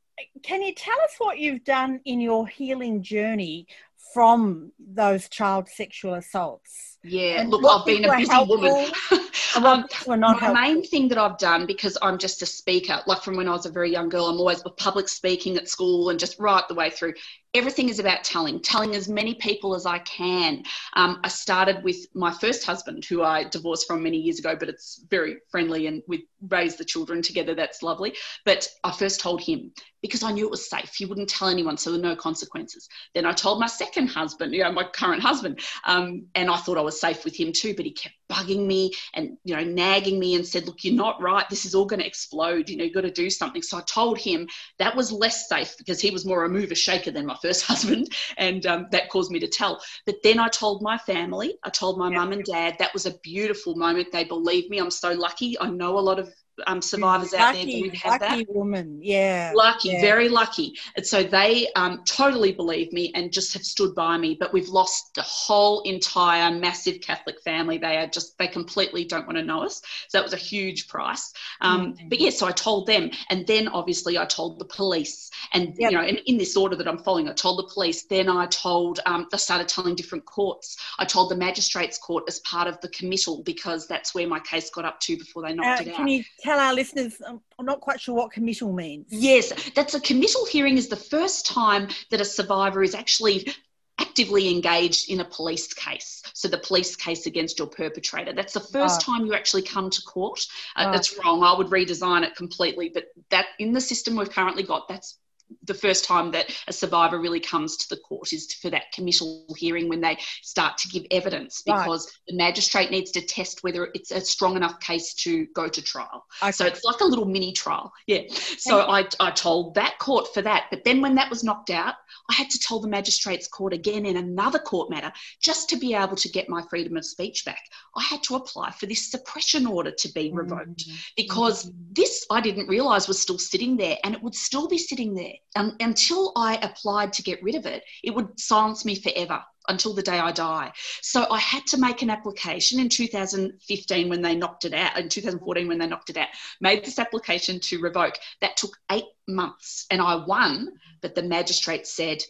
can 0.42 0.60
you 0.60 0.74
tell 0.74 1.00
us 1.00 1.14
what 1.16 1.38
you've 1.38 1.64
done 1.64 2.00
in 2.04 2.20
your 2.20 2.46
healing 2.46 3.02
journey 3.02 3.66
from 4.12 4.72
those 4.78 5.30
child 5.30 5.66
sexual 5.66 6.12
assaults? 6.12 6.98
Yeah, 7.02 7.40
and 7.40 7.50
look, 7.50 7.64
I've 7.64 7.86
been 7.86 8.04
a 8.04 8.16
busy 8.16 8.44
woman. 8.46 8.90
um, 9.56 9.86
my 10.06 10.28
helpful. 10.28 10.54
main 10.54 10.82
thing 10.82 11.08
that 11.08 11.16
I've 11.16 11.38
done, 11.38 11.64
because 11.64 11.96
I'm 12.02 12.18
just 12.18 12.42
a 12.42 12.46
speaker, 12.46 13.00
like 13.06 13.22
from 13.22 13.36
when 13.36 13.48
I 13.48 13.52
was 13.52 13.64
a 13.64 13.70
very 13.70 13.90
young 13.90 14.10
girl, 14.10 14.26
I'm 14.26 14.38
always 14.38 14.62
public 14.76 15.08
speaking 15.08 15.56
at 15.56 15.66
school 15.66 16.10
and 16.10 16.18
just 16.18 16.38
right 16.38 16.66
the 16.68 16.74
way 16.74 16.90
through 16.90 17.14
everything 17.54 17.88
is 17.88 17.98
about 17.98 18.22
telling, 18.22 18.60
telling 18.60 18.94
as 18.94 19.08
many 19.08 19.34
people 19.34 19.74
as 19.74 19.86
I 19.86 19.98
can. 20.00 20.62
Um, 20.94 21.20
I 21.24 21.28
started 21.28 21.82
with 21.82 21.96
my 22.14 22.32
first 22.32 22.64
husband, 22.64 23.04
who 23.04 23.22
I 23.22 23.44
divorced 23.44 23.86
from 23.86 24.02
many 24.02 24.18
years 24.18 24.38
ago, 24.38 24.54
but 24.54 24.68
it's 24.68 25.04
very 25.10 25.38
friendly 25.50 25.86
and 25.86 26.02
we 26.06 26.28
raised 26.48 26.78
the 26.78 26.84
children 26.84 27.22
together. 27.22 27.54
That's 27.54 27.82
lovely. 27.82 28.14
But 28.44 28.68
I 28.84 28.92
first 28.92 29.20
told 29.20 29.40
him 29.42 29.72
because 30.00 30.22
I 30.22 30.32
knew 30.32 30.46
it 30.46 30.50
was 30.50 30.70
safe. 30.70 30.92
He 30.96 31.04
wouldn't 31.04 31.28
tell 31.28 31.48
anyone, 31.48 31.76
so 31.76 31.90
there 31.90 32.00
were 32.00 32.08
no 32.08 32.16
consequences. 32.16 32.88
Then 33.14 33.26
I 33.26 33.32
told 33.32 33.60
my 33.60 33.66
second 33.66 34.08
husband, 34.08 34.54
you 34.54 34.62
know, 34.62 34.72
my 34.72 34.84
current 34.84 35.20
husband, 35.20 35.60
um, 35.84 36.26
and 36.34 36.50
I 36.50 36.56
thought 36.56 36.78
I 36.78 36.82
was 36.82 36.89
safe 36.90 37.24
with 37.24 37.37
him 37.37 37.53
too, 37.53 37.74
but 37.74 37.85
he 37.85 37.92
kept 37.92 38.14
bugging 38.31 38.66
me 38.66 38.92
and, 39.14 39.37
you 39.44 39.57
know, 39.57 39.64
nagging 39.64 40.18
me 40.18 40.35
and 40.35 40.46
said, 40.46 40.66
look, 40.66 40.85
you're 40.85 40.94
not 40.94 41.20
right. 41.20 41.48
This 41.48 41.64
is 41.64 41.74
all 41.74 41.85
going 41.85 42.00
to 42.00 42.07
explode. 42.07 42.68
You 42.68 42.76
know, 42.76 42.85
you've 42.85 42.94
got 42.94 43.03
to 43.03 43.11
do 43.11 43.29
something. 43.31 43.62
So 43.62 43.79
I 43.79 43.83
told 43.83 44.18
him 44.18 44.48
that 44.79 44.94
was 44.94 45.11
less 45.12 45.48
safe 45.48 45.74
because 45.79 46.00
he 46.00 46.11
was 46.11 46.24
more 46.24 46.44
a 46.44 46.48
mover 46.48 46.74
shaker 46.74 47.11
than 47.11 47.26
my 47.26 47.37
first 47.42 47.64
husband, 47.64 48.09
and 48.37 48.64
um, 48.66 48.87
that 48.92 49.09
caused 49.11 49.31
me 49.31 49.40
to 49.40 49.48
tell. 49.48 49.81
But 50.07 50.16
then 50.22 50.38
I 50.38 50.48
told 50.48 50.83
my 50.83 50.98
family, 50.98 51.55
I 51.64 51.70
told 51.70 51.98
my 51.98 52.09
mum 52.09 52.33
and 52.33 52.44
dad. 52.44 52.76
That 52.79 52.94
was 52.94 53.07
a 53.07 53.18
beautiful 53.18 53.74
moment. 53.74 54.09
They 54.12 54.24
believed 54.24 54.70
me. 54.70 54.79
I'm 54.79 54.90
so 54.90 55.12
lucky. 55.12 55.59
I 55.61 55.70
know 55.70 55.98
a 55.98 56.00
lot 56.00 56.18
of 56.18 56.33
um, 56.66 56.82
survivors 56.82 57.32
lucky, 57.32 57.42
out 57.42 57.54
there 57.54 57.64
do 57.64 57.90
have 57.90 58.12
lucky 58.12 58.18
that. 58.18 58.30
Lucky 58.38 58.46
woman, 58.48 58.98
yeah. 59.02 59.52
Lucky, 59.54 59.88
yeah. 59.90 60.00
very 60.00 60.28
lucky. 60.28 60.74
And 60.96 61.06
so 61.06 61.22
they 61.22 61.68
um, 61.76 62.02
totally 62.04 62.52
believe 62.52 62.92
me 62.92 63.12
and 63.14 63.32
just 63.32 63.52
have 63.54 63.62
stood 63.62 63.94
by 63.94 64.16
me. 64.18 64.36
But 64.38 64.52
we've 64.52 64.68
lost 64.68 65.14
the 65.14 65.22
whole 65.22 65.82
entire 65.82 66.50
massive 66.50 67.00
Catholic 67.00 67.40
family. 67.42 67.78
They 67.78 67.96
are 67.96 68.06
just, 68.06 68.36
they 68.38 68.48
completely 68.48 69.04
don't 69.04 69.26
want 69.26 69.38
to 69.38 69.44
know 69.44 69.62
us. 69.62 69.82
So 70.08 70.18
that 70.18 70.24
was 70.24 70.32
a 70.32 70.36
huge 70.36 70.88
price. 70.88 71.32
Um, 71.60 71.94
mm-hmm. 71.94 72.08
But 72.08 72.20
yeah, 72.20 72.30
so 72.30 72.46
I 72.46 72.52
told 72.52 72.86
them. 72.86 73.10
And 73.30 73.46
then 73.46 73.68
obviously 73.68 74.18
I 74.18 74.24
told 74.24 74.58
the 74.58 74.64
police. 74.64 75.30
And, 75.52 75.74
yep. 75.78 75.90
you 75.90 75.96
know, 75.96 76.04
in, 76.04 76.16
in 76.26 76.38
this 76.38 76.56
order 76.56 76.76
that 76.76 76.88
I'm 76.88 76.98
following, 76.98 77.28
I 77.28 77.32
told 77.32 77.58
the 77.58 77.72
police. 77.72 78.04
Then 78.04 78.28
I 78.28 78.46
told, 78.46 79.00
um, 79.06 79.26
I 79.32 79.36
started 79.36 79.68
telling 79.68 79.94
different 79.94 80.24
courts. 80.24 80.76
I 80.98 81.04
told 81.04 81.30
the 81.30 81.36
magistrates 81.36 81.98
court 81.98 82.24
as 82.28 82.40
part 82.40 82.68
of 82.68 82.80
the 82.80 82.88
committal 82.88 83.42
because 83.42 83.86
that's 83.86 84.14
where 84.14 84.26
my 84.26 84.40
case 84.40 84.70
got 84.70 84.84
up 84.84 85.00
to 85.00 85.16
before 85.16 85.42
they 85.42 85.54
knocked 85.54 85.80
uh, 85.80 85.90
it 85.90 85.94
out 85.94 86.08
tell 86.50 86.60
our 86.60 86.74
listeners, 86.74 87.20
um, 87.26 87.40
I'm 87.58 87.66
not 87.66 87.80
quite 87.80 88.00
sure 88.00 88.14
what 88.14 88.32
committal 88.32 88.72
means. 88.72 89.06
Yes, 89.10 89.70
that's 89.74 89.94
a 89.94 90.00
committal 90.00 90.44
hearing 90.46 90.76
is 90.76 90.88
the 90.88 90.96
first 90.96 91.46
time 91.46 91.88
that 92.10 92.20
a 92.20 92.24
survivor 92.24 92.82
is 92.82 92.94
actually 92.94 93.52
actively 93.98 94.50
engaged 94.50 95.10
in 95.10 95.20
a 95.20 95.24
police 95.24 95.72
case. 95.74 96.22
So 96.32 96.48
the 96.48 96.58
police 96.58 96.96
case 96.96 97.26
against 97.26 97.58
your 97.58 97.68
perpetrator. 97.68 98.32
That's 98.32 98.54
the 98.54 98.60
first 98.60 99.00
time 99.02 99.26
you 99.26 99.34
actually 99.34 99.62
come 99.62 99.90
to 99.90 100.02
court. 100.02 100.46
Uh, 100.74 100.90
That's 100.90 101.16
wrong. 101.18 101.44
I 101.44 101.56
would 101.56 101.68
redesign 101.68 102.22
it 102.22 102.34
completely. 102.34 102.90
But 102.92 103.04
that 103.30 103.46
in 103.58 103.72
the 103.72 103.80
system 103.80 104.16
we've 104.16 104.30
currently 104.30 104.62
got, 104.62 104.88
that's 104.88 105.18
the 105.64 105.74
first 105.74 106.04
time 106.04 106.30
that 106.32 106.54
a 106.68 106.72
survivor 106.72 107.20
really 107.20 107.40
comes 107.40 107.76
to 107.76 107.88
the 107.88 108.00
court 108.00 108.32
is 108.32 108.52
for 108.54 108.70
that 108.70 108.92
committal 108.92 109.44
hearing 109.56 109.88
when 109.88 110.00
they 110.00 110.16
start 110.42 110.78
to 110.78 110.88
give 110.88 111.04
evidence 111.10 111.62
because 111.62 112.06
right. 112.06 112.12
the 112.28 112.36
magistrate 112.36 112.90
needs 112.90 113.10
to 113.12 113.20
test 113.20 113.62
whether 113.62 113.90
it's 113.94 114.10
a 114.10 114.20
strong 114.20 114.56
enough 114.56 114.78
case 114.80 115.14
to 115.14 115.46
go 115.54 115.68
to 115.68 115.82
trial. 115.82 116.24
Okay. 116.42 116.52
So 116.52 116.66
it's 116.66 116.84
like 116.84 117.00
a 117.00 117.04
little 117.04 117.26
mini 117.26 117.52
trial. 117.52 117.92
Yeah. 118.06 118.22
So 118.30 118.80
I, 118.80 119.06
I 119.18 119.30
told 119.30 119.74
that 119.74 119.98
court 119.98 120.32
for 120.32 120.42
that. 120.42 120.66
But 120.70 120.84
then 120.84 121.00
when 121.00 121.14
that 121.16 121.30
was 121.30 121.44
knocked 121.44 121.70
out, 121.70 121.94
I 122.28 122.34
had 122.34 122.50
to 122.50 122.58
tell 122.58 122.80
the 122.80 122.88
magistrate's 122.88 123.48
court 123.48 123.72
again 123.72 124.06
in 124.06 124.16
another 124.16 124.58
court 124.58 124.90
matter 124.90 125.12
just 125.40 125.68
to 125.70 125.76
be 125.76 125.94
able 125.94 126.16
to 126.16 126.28
get 126.28 126.48
my 126.48 126.62
freedom 126.68 126.96
of 126.96 127.04
speech 127.04 127.44
back. 127.44 127.62
I 127.96 128.03
had 128.03 128.22
to 128.24 128.37
apply 128.37 128.70
for 128.72 128.87
this 128.87 129.11
suppression 129.11 129.66
order 129.66 129.90
to 129.90 130.12
be 130.12 130.31
revoked 130.33 130.87
mm-hmm. 130.87 130.96
because 131.16 131.66
mm-hmm. 131.66 131.92
this 131.92 132.26
I 132.31 132.40
didn't 132.40 132.68
realise 132.68 133.09
was 133.09 133.18
still 133.18 133.38
sitting 133.38 133.76
there 133.76 133.96
and 134.05 134.14
it 134.14 134.22
would 134.22 134.35
still 134.35 134.68
be 134.68 134.79
sitting 134.79 135.14
there 135.14 135.35
until 135.81 136.33
I 136.37 136.57
applied 136.62 137.12
to 137.14 137.22
get 137.22 137.42
rid 137.42 137.55
of 137.55 137.66
it, 137.66 137.85
it 138.03 138.14
would 138.14 138.38
silence 138.38 138.85
me 138.85 138.94
forever 138.94 139.42
until 139.68 139.94
the 139.94 140.03
day 140.03 140.18
I 140.18 140.33
die. 140.33 140.72
So 141.03 141.26
I 141.31 141.38
had 141.38 141.66
to 141.68 141.79
make 141.79 142.03
an 142.03 142.11
application 142.11 142.81
in 142.81 142.88
2015 142.88 144.09
when 144.09 144.22
they 144.22 144.35
knocked 144.35 144.64
it 144.64 144.74
out, 144.74 144.98
in 144.98 145.09
2014 145.09 145.68
when 145.68 145.79
they 145.79 145.87
knocked 145.87 146.11
it 146.11 146.16
out, 146.16 146.29
made 146.61 146.85
this 146.85 146.98
application 146.98 147.61
to 147.61 147.81
revoke. 147.81 148.14
That 148.40 148.57
took 148.57 148.76
eight 148.90 149.05
months 149.29 149.87
and 149.90 150.00
I 150.00 150.24
won, 150.24 150.72
but 151.00 151.14
the 151.14 151.22
magistrate 151.22 151.87
said, 151.87 152.22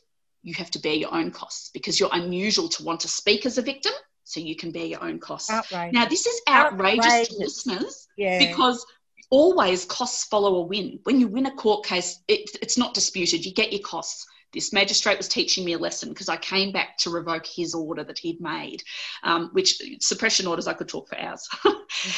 you 0.42 0.54
have 0.54 0.70
to 0.70 0.78
bear 0.78 0.94
your 0.94 1.14
own 1.14 1.30
costs 1.30 1.70
because 1.72 2.00
you're 2.00 2.10
unusual 2.12 2.68
to 2.70 2.82
want 2.82 3.00
to 3.00 3.08
speak 3.08 3.44
as 3.44 3.58
a 3.58 3.62
victim. 3.62 3.92
So 4.30 4.40
you 4.40 4.54
can 4.54 4.70
bear 4.70 4.86
your 4.86 5.02
own 5.02 5.18
costs. 5.18 5.50
Outrageous. 5.50 5.92
Now, 5.92 6.06
this 6.06 6.24
is 6.24 6.40
outrageous, 6.48 7.04
outrageous. 7.04 7.28
to 7.28 7.38
listeners 7.38 8.08
yeah. 8.16 8.38
because 8.38 8.86
always 9.30 9.84
costs 9.84 10.24
follow 10.24 10.56
a 10.56 10.62
win. 10.62 11.00
When 11.02 11.18
you 11.18 11.26
win 11.26 11.46
a 11.46 11.54
court 11.54 11.84
case, 11.84 12.20
it, 12.28 12.48
it's 12.62 12.78
not 12.78 12.94
disputed. 12.94 13.44
You 13.44 13.52
get 13.52 13.72
your 13.72 13.82
costs. 13.82 14.26
This 14.52 14.72
magistrate 14.72 15.16
was 15.16 15.28
teaching 15.28 15.64
me 15.64 15.74
a 15.74 15.78
lesson 15.78 16.08
because 16.08 16.28
I 16.28 16.36
came 16.36 16.72
back 16.72 16.96
to 16.98 17.10
revoke 17.10 17.46
his 17.46 17.74
order 17.74 18.02
that 18.02 18.18
he'd 18.18 18.40
made, 18.40 18.82
um, 19.22 19.50
which 19.52 19.80
suppression 20.00 20.46
orders 20.46 20.66
I 20.66 20.72
could 20.72 20.88
talk 20.88 21.08
for 21.08 21.18
hours. 21.18 21.48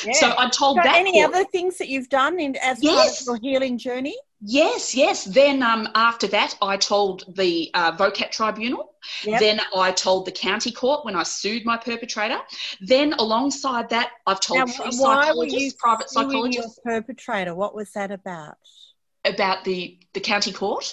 yeah. 0.06 0.12
So 0.12 0.34
I 0.38 0.48
told 0.48 0.78
so 0.78 0.82
that. 0.82 0.96
Any 0.96 1.12
court, 1.12 1.34
other 1.34 1.44
things 1.44 1.76
that 1.78 1.88
you've 1.88 2.08
done 2.08 2.40
in, 2.40 2.56
as 2.56 2.82
yes. 2.82 3.24
part 3.24 3.36
of 3.38 3.42
your 3.42 3.52
healing 3.52 3.76
journey? 3.76 4.16
Yes, 4.44 4.94
yes. 4.94 5.24
Then 5.24 5.62
um, 5.62 5.88
after 5.94 6.26
that, 6.28 6.56
I 6.60 6.76
told 6.76 7.24
the 7.36 7.70
uh, 7.74 7.92
VOCAT 7.92 8.32
tribunal. 8.32 8.94
Yep. 9.24 9.40
Then 9.40 9.60
I 9.74 9.92
told 9.92 10.26
the 10.26 10.32
county 10.32 10.72
court 10.72 11.04
when 11.04 11.14
I 11.14 11.22
sued 11.22 11.64
my 11.64 11.76
perpetrator. 11.76 12.38
Then 12.80 13.12
alongside 13.14 13.88
that, 13.90 14.10
I've 14.26 14.40
told 14.40 14.58
now, 14.58 14.66
three 14.66 14.92
psychologists, 14.92 15.78
private 15.80 16.10
psychologists. 16.10 16.80
Your 16.84 16.94
perpetrator, 17.00 17.54
what 17.54 17.74
was 17.74 17.92
that 17.92 18.10
about? 18.10 18.56
About 19.24 19.64
the 19.64 20.00
the 20.12 20.20
county 20.20 20.52
court. 20.52 20.92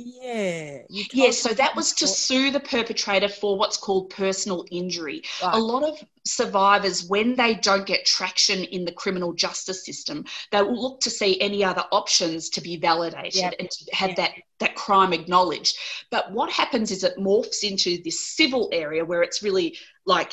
Yeah. 0.00 0.82
Yes, 0.88 1.38
so 1.38 1.52
that 1.54 1.74
was 1.74 1.92
to 1.94 2.06
sue 2.06 2.52
the 2.52 2.60
perpetrator 2.60 3.28
for 3.28 3.58
what's 3.58 3.76
called 3.76 4.10
personal 4.10 4.64
injury. 4.70 5.22
Right. 5.42 5.54
A 5.54 5.58
lot 5.58 5.82
of 5.82 5.98
survivors, 6.24 7.08
when 7.08 7.34
they 7.34 7.54
don't 7.54 7.84
get 7.84 8.06
traction 8.06 8.62
in 8.62 8.84
the 8.84 8.92
criminal 8.92 9.32
justice 9.32 9.84
system, 9.84 10.24
they 10.52 10.62
will 10.62 10.80
look 10.80 11.00
to 11.00 11.10
see 11.10 11.40
any 11.40 11.64
other 11.64 11.84
options 11.90 12.48
to 12.50 12.60
be 12.60 12.76
validated 12.76 13.40
yep. 13.40 13.54
and 13.58 13.68
to 13.68 13.84
have 13.92 14.10
yep. 14.10 14.16
that, 14.18 14.32
that 14.60 14.76
crime 14.76 15.12
acknowledged. 15.12 15.76
But 16.12 16.30
what 16.30 16.48
happens 16.52 16.92
is 16.92 17.02
it 17.02 17.18
morphs 17.18 17.64
into 17.64 18.00
this 18.04 18.20
civil 18.20 18.68
area 18.72 19.04
where 19.04 19.22
it's 19.22 19.42
really 19.42 19.76
like 20.06 20.32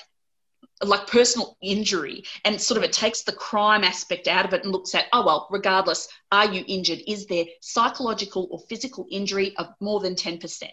like 0.83 1.07
personal 1.07 1.57
injury 1.61 2.23
and 2.43 2.59
sort 2.59 2.77
of 2.77 2.83
it 2.83 2.91
takes 2.91 3.23
the 3.23 3.31
crime 3.31 3.83
aspect 3.83 4.27
out 4.27 4.45
of 4.45 4.53
it 4.53 4.63
and 4.63 4.71
looks 4.71 4.93
at 4.93 5.05
oh 5.13 5.25
well 5.25 5.47
regardless 5.51 6.07
are 6.31 6.51
you 6.51 6.65
injured? 6.67 6.99
Is 7.07 7.27
there 7.27 7.45
psychological 7.61 8.49
or 8.51 8.59
physical 8.67 9.05
injury 9.09 9.55
of 9.57 9.67
more 9.79 10.01
than 10.01 10.15
10% 10.15 10.63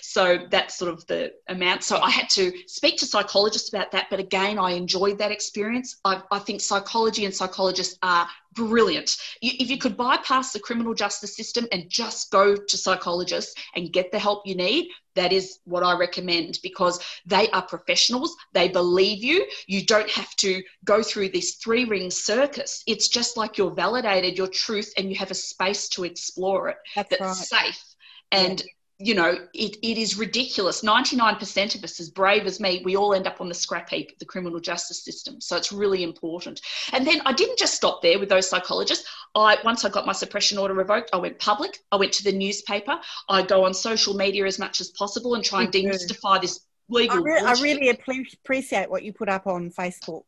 so 0.00 0.46
that's 0.50 0.76
sort 0.76 0.92
of 0.92 1.06
the 1.06 1.32
amount. 1.48 1.84
So 1.84 1.98
i 1.98 2.10
had 2.10 2.28
to 2.30 2.52
speak 2.66 2.98
to 2.98 3.06
psychologists 3.06 3.68
about 3.68 3.92
that 3.92 4.06
but 4.10 4.18
again 4.18 4.58
i 4.58 4.72
enjoyed 4.72 5.18
that 5.18 5.30
experience. 5.30 6.00
I, 6.04 6.22
I 6.30 6.38
think 6.38 6.60
psychology 6.60 7.24
and 7.24 7.34
psychologists 7.34 7.98
are 8.02 8.28
brilliant. 8.54 9.16
If 9.40 9.70
you 9.70 9.78
could 9.78 9.96
bypass 9.96 10.52
the 10.52 10.60
criminal 10.60 10.94
justice 10.94 11.36
system 11.36 11.66
and 11.72 11.88
just 11.88 12.30
go 12.30 12.56
to 12.56 12.76
psychologists 12.76 13.54
and 13.74 13.92
get 13.92 14.12
the 14.12 14.18
help 14.18 14.46
you 14.46 14.54
need, 14.54 14.88
that 15.14 15.32
is 15.32 15.58
what 15.64 15.82
I 15.82 15.96
recommend 15.96 16.58
because 16.62 17.00
they 17.26 17.48
are 17.50 17.62
professionals. 17.62 18.34
They 18.52 18.68
believe 18.68 19.22
you. 19.22 19.46
You 19.66 19.84
don't 19.84 20.10
have 20.10 20.34
to 20.36 20.62
go 20.84 21.02
through 21.02 21.30
this 21.30 21.54
three 21.54 21.84
ring 21.84 22.10
circus. 22.10 22.82
It's 22.86 23.08
just 23.08 23.36
like 23.36 23.58
you're 23.58 23.70
validated 23.70 24.38
your 24.38 24.48
truth 24.48 24.92
and 24.96 25.10
you 25.10 25.16
have 25.16 25.30
a 25.30 25.34
space 25.34 25.88
to 25.90 26.04
explore 26.04 26.68
it 26.70 26.76
that's, 26.94 27.10
that's 27.18 27.52
right. 27.52 27.64
safe. 27.64 27.84
And 28.30 28.60
yeah 28.60 28.66
you 29.04 29.14
know, 29.14 29.36
it, 29.52 29.76
it 29.82 29.98
is 29.98 30.16
ridiculous. 30.16 30.82
99% 30.82 31.74
of 31.74 31.82
us, 31.82 31.98
as 31.98 32.08
brave 32.08 32.46
as 32.46 32.60
me, 32.60 32.82
we 32.84 32.96
all 32.96 33.14
end 33.14 33.26
up 33.26 33.40
on 33.40 33.48
the 33.48 33.54
scrap 33.54 33.90
heap 33.90 34.12
of 34.12 34.18
the 34.18 34.24
criminal 34.24 34.60
justice 34.60 35.04
system. 35.04 35.40
So 35.40 35.56
it's 35.56 35.72
really 35.72 36.04
important. 36.04 36.60
And 36.92 37.06
then 37.06 37.20
I 37.26 37.32
didn't 37.32 37.58
just 37.58 37.74
stop 37.74 38.00
there 38.00 38.18
with 38.18 38.28
those 38.28 38.48
psychologists. 38.48 39.08
I 39.34 39.58
once 39.64 39.84
I 39.84 39.88
got 39.88 40.06
my 40.06 40.12
suppression 40.12 40.56
order 40.58 40.74
revoked, 40.74 41.10
I 41.12 41.16
went 41.16 41.38
public. 41.38 41.78
I 41.90 41.96
went 41.96 42.12
to 42.12 42.24
the 42.24 42.32
newspaper. 42.32 42.98
I 43.28 43.42
go 43.42 43.64
on 43.64 43.74
social 43.74 44.14
media 44.14 44.46
as 44.46 44.58
much 44.58 44.80
as 44.80 44.90
possible 44.90 45.34
and 45.34 45.44
try 45.44 45.62
and 45.62 45.72
demystify 45.72 46.40
this 46.40 46.60
legal. 46.88 47.18
I, 47.18 47.20
re- 47.20 47.40
I 47.40 47.52
really 47.60 47.88
appreciate 47.88 48.88
what 48.88 49.02
you 49.02 49.12
put 49.12 49.28
up 49.28 49.46
on 49.46 49.70
Facebook. 49.70 50.24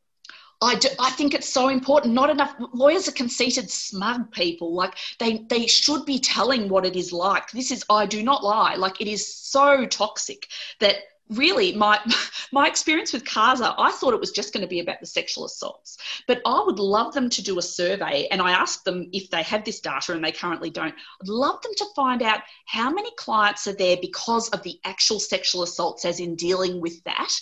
I, 0.62 0.77
do, 0.77 0.88
I 0.99 1.11
think 1.11 1.35
it's 1.35 1.49
so 1.49 1.69
important. 1.69 2.14
Not 2.14 2.31
enough 2.31 2.55
lawyers 2.73 3.09
are 3.09 3.12
conceited, 3.12 3.71
smug 3.71 4.31
people. 4.33 4.75
Like 4.75 4.95
they 5.19 5.38
they 5.49 5.67
should 5.67 6.05
be 6.05 6.19
telling 6.19 6.69
what 6.69 6.87
it 6.87 6.97
is 6.97 7.12
like. 7.12 7.51
This 7.51 7.71
is 7.71 7.85
I 7.90 8.07
do 8.07 8.23
not 8.23 8.43
lie. 8.43 8.75
Like 8.77 9.01
it 9.01 9.09
is 9.09 9.27
so 9.35 9.87
toxic 9.87 10.49
that 10.81 10.97
really 11.31 11.75
my 11.75 11.99
my 12.53 12.69
experience 12.69 13.12
with 13.12 13.25
CASA, 13.25 13.75
I 13.79 13.90
thought 13.93 14.14
it 14.14 14.21
was 14.21 14.31
just 14.31 14.53
going 14.53 14.62
to 14.62 14.69
be 14.69 14.81
about 14.81 15.01
the 15.01 15.07
sexual 15.07 15.45
assaults. 15.45 15.99
But 16.27 16.40
I 16.47 16.62
would 16.64 16.79
love 16.79 17.14
them 17.14 17.29
to 17.31 17.43
do 17.43 17.59
a 17.59 17.62
survey, 17.62 18.29
and 18.31 18.40
I 18.40 18.53
asked 18.53 18.85
them 18.85 19.09
if 19.12 19.31
they 19.31 19.43
have 19.43 19.64
this 19.64 19.81
data, 19.81 20.12
and 20.12 20.25
they 20.25 20.33
currently 20.33 20.71
don't. 20.71 20.95
I'd 21.21 21.29
love 21.29 21.61
them 21.62 21.73
to 21.77 21.87
find 21.97 22.23
out 22.23 22.40
how 22.67 22.90
many 22.90 23.11
clients 23.17 23.67
are 23.67 23.77
there 23.77 23.97
because 24.01 24.49
of 24.51 24.62
the 24.62 24.79
actual 24.85 25.21
sexual 25.21 25.62
assaults, 25.62 26.05
as 26.05 26.21
in 26.21 26.37
dealing 26.37 26.81
with 26.81 27.03
that, 27.05 27.33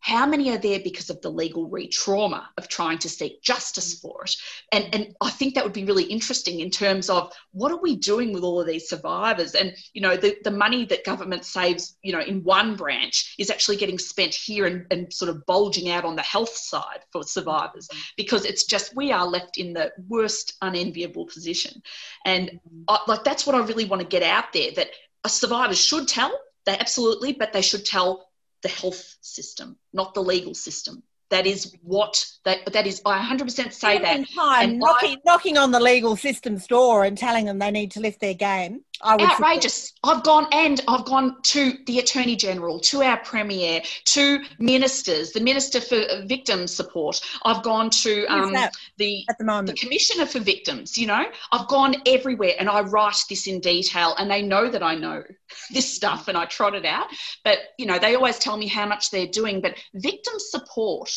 how 0.00 0.26
many 0.26 0.50
are 0.50 0.58
there 0.58 0.80
because 0.80 1.10
of 1.10 1.20
the 1.20 1.30
legal 1.30 1.68
re-trauma 1.68 2.48
of 2.56 2.68
trying 2.68 2.98
to 2.98 3.08
seek 3.08 3.42
justice 3.42 3.96
mm-hmm. 3.96 4.08
for 4.08 4.24
it? 4.24 4.34
And 4.72 4.94
and 4.94 5.14
i 5.20 5.30
think 5.30 5.54
that 5.54 5.64
would 5.64 5.72
be 5.72 5.84
really 5.84 6.04
interesting 6.04 6.60
in 6.60 6.70
terms 6.70 7.10
of 7.10 7.32
what 7.52 7.72
are 7.72 7.80
we 7.80 7.96
doing 7.96 8.32
with 8.32 8.42
all 8.42 8.60
of 8.60 8.66
these 8.66 8.88
survivors? 8.88 9.54
And 9.54 9.74
you 9.92 10.00
know 10.00 10.16
the, 10.16 10.36
the 10.44 10.50
money 10.50 10.84
that 10.86 11.04
government 11.04 11.44
saves 11.44 11.96
you 12.02 12.12
know 12.12 12.20
in 12.20 12.42
one 12.44 12.76
branch 12.76 13.34
is 13.38 13.50
actually 13.50 13.76
getting 13.76 13.98
spent 13.98 14.34
here 14.34 14.66
and, 14.66 14.86
and 14.90 15.12
sort 15.12 15.28
of 15.28 15.44
bulging 15.46 15.90
out 15.90 16.04
on 16.04 16.16
the 16.16 16.22
health 16.22 16.56
side 16.56 17.00
for 17.12 17.22
survivors 17.22 17.88
mm-hmm. 17.88 18.00
because 18.16 18.44
it's 18.44 18.64
just 18.64 18.96
we 18.96 19.12
are 19.12 19.26
left 19.26 19.58
in 19.58 19.72
the 19.72 19.92
worst 20.08 20.54
unenviable 20.62 21.26
position. 21.26 21.82
And 22.24 22.48
mm-hmm. 22.48 22.82
I, 22.88 22.98
like 23.06 23.24
that's 23.24 23.46
what 23.46 23.54
i 23.54 23.60
really 23.64 23.84
want 23.84 24.00
to 24.00 24.08
get 24.08 24.22
out 24.22 24.52
there 24.52 24.70
that 24.72 24.88
survivors 25.26 25.78
should 25.78 26.08
tell 26.08 26.32
they 26.66 26.76
absolutely 26.78 27.32
but 27.32 27.52
they 27.52 27.62
should 27.62 27.84
tell 27.84 28.29
the 28.62 28.68
health 28.68 29.16
system, 29.20 29.76
not 29.92 30.14
the 30.14 30.22
legal 30.22 30.54
system. 30.54 31.02
That 31.30 31.46
is 31.46 31.76
what 31.82 32.26
that 32.44 32.72
that 32.72 32.88
is. 32.88 33.00
I 33.06 33.20
100% 33.20 33.72
say 33.72 33.98
that. 33.98 34.26
Time 34.34 34.78
knocking, 34.78 35.16
I, 35.16 35.20
knocking 35.24 35.58
on 35.58 35.70
the 35.70 35.78
legal 35.78 36.16
system's 36.16 36.66
door 36.66 37.04
and 37.04 37.16
telling 37.16 37.44
them 37.44 37.60
they 37.60 37.70
need 37.70 37.92
to 37.92 38.00
lift 38.00 38.20
their 38.20 38.34
game. 38.34 38.84
Outrageous. 39.04 39.88
Support. 39.88 40.16
I've 40.16 40.24
gone 40.24 40.46
and 40.52 40.80
I've 40.88 41.04
gone 41.04 41.36
to 41.42 41.74
the 41.86 41.98
Attorney 41.98 42.36
General, 42.36 42.80
to 42.80 43.02
our 43.02 43.18
Premier, 43.18 43.82
to 44.06 44.42
ministers, 44.58 45.32
the 45.32 45.40
Minister 45.40 45.80
for 45.80 46.00
Victim 46.26 46.66
Support. 46.66 47.20
I've 47.44 47.62
gone 47.62 47.90
to 47.90 48.26
um, 48.26 48.54
the 48.96 49.24
at 49.28 49.38
the 49.38 49.44
moment 49.44 49.68
the 49.68 49.74
Commissioner 49.74 50.26
for 50.26 50.40
Victims. 50.40 50.98
You 50.98 51.06
know, 51.06 51.24
I've 51.52 51.68
gone 51.68 51.96
everywhere 52.06 52.54
and 52.58 52.68
I 52.68 52.82
write 52.82 53.22
this 53.28 53.46
in 53.46 53.60
detail, 53.60 54.14
and 54.18 54.30
they 54.30 54.42
know 54.42 54.68
that 54.68 54.82
I 54.82 54.94
know 54.94 55.22
this 55.70 55.94
stuff 55.94 56.28
and 56.28 56.36
I 56.36 56.44
trot 56.44 56.74
it 56.74 56.84
out. 56.84 57.08
But 57.44 57.58
you 57.78 57.86
know, 57.86 57.98
they 57.98 58.14
always 58.14 58.38
tell 58.38 58.56
me 58.56 58.66
how 58.66 58.86
much 58.86 59.10
they're 59.10 59.26
doing. 59.26 59.60
But 59.60 59.76
victim 59.94 60.34
support 60.38 61.10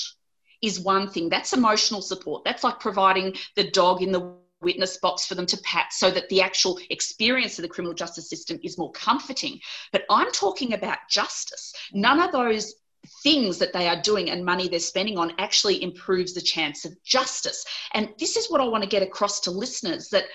is 0.61 0.79
one 0.79 1.09
thing. 1.09 1.29
That's 1.29 1.53
emotional 1.53 2.01
support. 2.01 2.43
That's 2.45 2.63
like 2.63 2.79
providing 2.79 3.35
the 3.55 3.69
dog 3.69 4.01
in 4.01 4.11
the 4.11 4.33
witness 4.63 4.97
box 4.97 5.25
for 5.25 5.35
them 5.35 5.45
to 5.45 5.57
pat 5.57 5.93
so 5.93 6.09
that 6.11 6.29
the 6.29 6.41
actual 6.41 6.79
experience 6.89 7.57
of 7.57 7.63
the 7.63 7.69
criminal 7.69 7.93
justice 7.93 8.29
system 8.29 8.59
is 8.63 8.77
more 8.77 8.91
comforting. 8.91 9.59
But 9.91 10.05
I'm 10.09 10.31
talking 10.31 10.73
about 10.73 10.97
justice. 11.09 11.73
None 11.93 12.19
of 12.19 12.31
those 12.31 12.75
things 13.21 13.57
that 13.57 13.73
they 13.73 13.87
are 13.87 14.01
doing 14.01 14.29
and 14.29 14.45
money 14.45 14.67
they're 14.67 14.79
spending 14.79 15.17
on 15.17 15.33
actually 15.37 15.83
improves 15.83 16.33
the 16.33 16.41
chance 16.41 16.85
of 16.85 17.01
justice. 17.03 17.65
And 17.93 18.09
this 18.17 18.37
is 18.37 18.49
what 18.49 18.61
I 18.61 18.65
want 18.65 18.83
to 18.83 18.89
get 18.89 19.03
across 19.03 19.41
to 19.41 19.51
listeners 19.51 20.09
that 20.09 20.25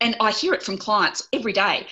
and 0.00 0.14
I 0.20 0.30
hear 0.30 0.54
it 0.54 0.62
from 0.62 0.78
clients 0.78 1.26
every 1.32 1.52
day 1.52 1.86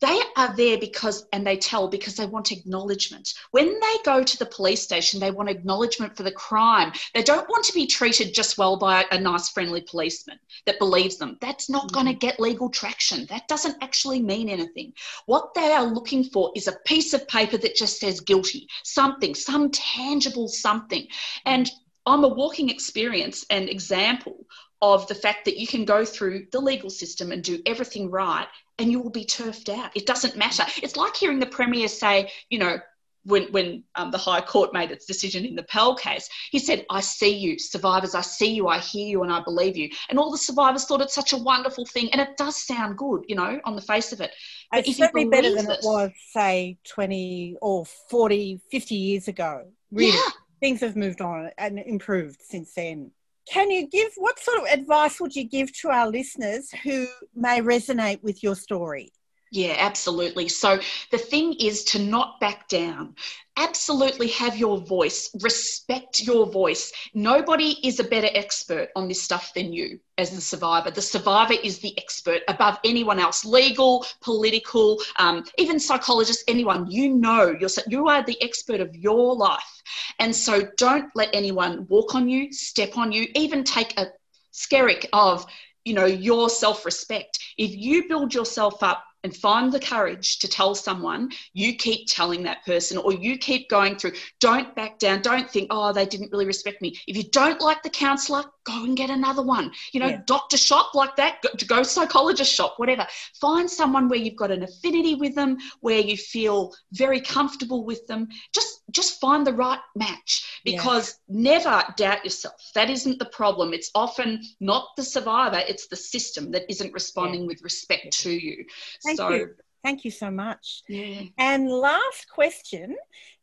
they 0.00 0.20
are 0.36 0.54
there 0.54 0.78
because 0.78 1.26
and 1.32 1.46
they 1.46 1.56
tell 1.56 1.88
because 1.88 2.14
they 2.14 2.26
want 2.26 2.52
acknowledgement. 2.52 3.34
When 3.50 3.66
they 3.66 3.96
go 4.04 4.22
to 4.22 4.38
the 4.38 4.46
police 4.46 4.82
station 4.82 5.18
they 5.18 5.30
want 5.30 5.48
acknowledgement 5.48 6.16
for 6.16 6.22
the 6.22 6.30
crime. 6.30 6.92
They 7.14 7.22
don't 7.22 7.48
want 7.48 7.64
to 7.64 7.72
be 7.72 7.86
treated 7.86 8.34
just 8.34 8.58
well 8.58 8.76
by 8.76 9.06
a 9.10 9.18
nice 9.18 9.48
friendly 9.48 9.80
policeman 9.80 10.38
that 10.66 10.78
believes 10.78 11.16
them. 11.16 11.36
That's 11.40 11.68
not 11.68 11.86
mm-hmm. 11.86 11.94
going 11.94 12.06
to 12.06 12.26
get 12.26 12.38
legal 12.38 12.68
traction. 12.68 13.26
That 13.26 13.48
doesn't 13.48 13.82
actually 13.82 14.22
mean 14.22 14.48
anything. 14.48 14.92
What 15.26 15.54
they 15.54 15.72
are 15.72 15.84
looking 15.84 16.24
for 16.24 16.52
is 16.54 16.68
a 16.68 16.78
piece 16.84 17.12
of 17.12 17.26
paper 17.28 17.58
that 17.58 17.76
just 17.76 17.98
says 17.98 18.20
guilty. 18.20 18.68
Something 18.84 19.34
some 19.34 19.70
tangible 19.70 20.48
something. 20.48 21.06
And 21.44 21.70
I'm 22.06 22.24
a 22.24 22.28
walking 22.28 22.70
experience 22.70 23.44
and 23.50 23.68
example 23.68 24.46
of 24.80 25.06
the 25.08 25.14
fact 25.14 25.44
that 25.44 25.58
you 25.58 25.66
can 25.66 25.84
go 25.84 26.04
through 26.04 26.46
the 26.52 26.60
legal 26.60 26.88
system 26.88 27.32
and 27.32 27.42
do 27.42 27.60
everything 27.66 28.10
right 28.10 28.46
and 28.78 28.90
you 28.90 29.00
will 29.00 29.10
be 29.10 29.24
turfed 29.24 29.68
out. 29.68 29.90
It 29.94 30.06
doesn't 30.06 30.36
matter. 30.36 30.64
It's 30.82 30.96
like 30.96 31.16
hearing 31.16 31.40
the 31.40 31.46
Premier 31.46 31.88
say, 31.88 32.30
you 32.48 32.58
know, 32.58 32.78
when, 33.24 33.50
when 33.52 33.84
um, 33.94 34.10
the 34.10 34.18
High 34.18 34.40
Court 34.40 34.72
made 34.72 34.90
its 34.90 35.04
decision 35.04 35.44
in 35.44 35.54
the 35.54 35.62
Pell 35.64 35.94
case, 35.94 36.28
he 36.50 36.58
said, 36.58 36.86
I 36.88 37.00
see 37.00 37.36
you, 37.36 37.58
survivors, 37.58 38.14
I 38.14 38.22
see 38.22 38.54
you, 38.54 38.68
I 38.68 38.78
hear 38.78 39.06
you, 39.06 39.22
and 39.22 39.32
I 39.32 39.42
believe 39.42 39.76
you. 39.76 39.90
And 40.08 40.18
all 40.18 40.30
the 40.30 40.38
survivors 40.38 40.84
thought 40.84 41.02
it's 41.02 41.14
such 41.14 41.32
a 41.32 41.36
wonderful 41.36 41.84
thing. 41.84 42.10
And 42.12 42.20
it 42.20 42.36
does 42.36 42.64
sound 42.64 42.96
good, 42.96 43.24
you 43.28 43.36
know, 43.36 43.60
on 43.64 43.76
the 43.76 43.82
face 43.82 44.12
of 44.12 44.20
it. 44.20 44.32
But 44.70 44.86
it's 44.86 44.96
certainly 44.96 45.28
better 45.28 45.54
than 45.54 45.70
it 45.70 45.80
was, 45.82 46.10
say, 46.32 46.78
20 46.88 47.56
or 47.60 47.84
40, 48.08 48.60
50 48.70 48.94
years 48.94 49.28
ago. 49.28 49.64
Really. 49.90 50.12
Yeah. 50.12 50.22
Things 50.60 50.80
have 50.80 50.96
moved 50.96 51.20
on 51.20 51.50
and 51.58 51.78
improved 51.78 52.40
since 52.42 52.72
then. 52.74 53.12
Can 53.50 53.70
you 53.70 53.88
give 53.88 54.10
what 54.16 54.38
sort 54.38 54.58
of 54.58 54.66
advice 54.66 55.20
would 55.20 55.34
you 55.34 55.44
give 55.44 55.72
to 55.80 55.88
our 55.88 56.08
listeners 56.08 56.70
who 56.82 57.06
may 57.34 57.60
resonate 57.60 58.22
with 58.22 58.42
your 58.42 58.54
story? 58.54 59.10
Yeah, 59.50 59.76
absolutely. 59.78 60.48
So 60.48 60.78
the 61.10 61.18
thing 61.18 61.54
is 61.54 61.84
to 61.84 61.98
not 61.98 62.38
back 62.38 62.68
down. 62.68 63.14
Absolutely 63.56 64.28
have 64.28 64.56
your 64.56 64.78
voice, 64.78 65.30
respect 65.42 66.20
your 66.20 66.46
voice. 66.46 66.92
Nobody 67.14 67.76
is 67.82 67.98
a 67.98 68.04
better 68.04 68.28
expert 68.34 68.90
on 68.94 69.08
this 69.08 69.22
stuff 69.22 69.52
than 69.54 69.72
you 69.72 69.98
as 70.18 70.30
the 70.30 70.40
survivor. 70.40 70.90
The 70.90 71.00
survivor 71.02 71.54
is 71.54 71.78
the 71.78 71.96
expert 71.98 72.42
above 72.46 72.78
anyone 72.84 73.18
else 73.18 73.44
legal, 73.44 74.04
political, 74.20 75.00
um, 75.18 75.44
even 75.56 75.80
psychologists, 75.80 76.44
anyone. 76.46 76.90
You 76.90 77.14
know, 77.14 77.54
you're, 77.58 77.70
you 77.88 78.06
are 78.08 78.22
the 78.22 78.40
expert 78.42 78.80
of 78.80 78.94
your 78.94 79.34
life. 79.34 79.82
And 80.18 80.36
so 80.36 80.68
don't 80.76 81.10
let 81.14 81.30
anyone 81.32 81.86
walk 81.88 82.14
on 82.14 82.28
you, 82.28 82.52
step 82.52 82.96
on 82.98 83.12
you, 83.12 83.26
even 83.34 83.64
take 83.64 83.98
a 83.98 84.08
skerrick 84.52 85.06
of 85.12 85.46
you 85.84 85.94
know 85.94 86.04
your 86.06 86.50
self-respect 86.50 87.38
if 87.56 87.74
you 87.74 88.08
build 88.08 88.34
yourself 88.34 88.82
up 88.82 89.04
and 89.24 89.36
find 89.36 89.72
the 89.72 89.80
courage 89.80 90.38
to 90.38 90.48
tell 90.48 90.74
someone, 90.74 91.30
you 91.52 91.74
keep 91.76 92.06
telling 92.08 92.42
that 92.44 92.64
person 92.64 92.98
or 92.98 93.12
you 93.12 93.36
keep 93.38 93.68
going 93.68 93.96
through. 93.96 94.12
Don't 94.40 94.74
back 94.74 94.98
down. 94.98 95.22
Don't 95.22 95.50
think, 95.50 95.68
oh, 95.70 95.92
they 95.92 96.06
didn't 96.06 96.30
really 96.30 96.46
respect 96.46 96.80
me. 96.80 96.96
If 97.06 97.16
you 97.16 97.24
don't 97.24 97.60
like 97.60 97.82
the 97.82 97.90
counselor, 97.90 98.44
go 98.64 98.84
and 98.84 98.96
get 98.96 99.10
another 99.10 99.42
one. 99.42 99.72
You 99.92 100.00
know, 100.00 100.08
yeah. 100.08 100.20
doctor 100.26 100.56
shop 100.56 100.94
like 100.94 101.16
that, 101.16 101.42
go, 101.42 101.48
go 101.66 101.82
psychologist 101.82 102.52
shop, 102.52 102.74
whatever. 102.76 103.06
Find 103.40 103.68
someone 103.68 104.08
where 104.08 104.18
you've 104.18 104.36
got 104.36 104.50
an 104.50 104.62
affinity 104.62 105.14
with 105.14 105.34
them, 105.34 105.58
where 105.80 106.00
you 106.00 106.16
feel 106.16 106.74
very 106.92 107.20
comfortable 107.20 107.84
with 107.84 108.06
them. 108.06 108.28
Just 108.54 108.82
just 108.90 109.20
find 109.20 109.46
the 109.46 109.52
right 109.52 109.80
match 109.96 110.60
because 110.64 111.18
yeah. 111.28 111.40
never 111.52 111.84
doubt 111.96 112.24
yourself. 112.24 112.70
That 112.74 112.90
isn't 112.90 113.18
the 113.18 113.26
problem. 113.26 113.74
It's 113.74 113.90
often 113.94 114.42
not 114.60 114.88
the 114.96 115.02
survivor, 115.02 115.62
it's 115.68 115.88
the 115.88 115.96
system 115.96 116.50
that 116.52 116.64
isn't 116.70 116.92
responding 116.92 117.42
yeah. 117.42 117.48
with 117.48 117.62
respect 117.62 118.18
to 118.20 118.30
you. 118.30 118.64
Thank 119.08 119.18
so, 119.18 119.30
you. 119.30 119.54
Thank 119.82 120.04
you 120.04 120.10
so 120.10 120.30
much. 120.30 120.82
Yeah. 120.88 121.22
And 121.38 121.68
last 121.70 122.28
question 122.28 122.96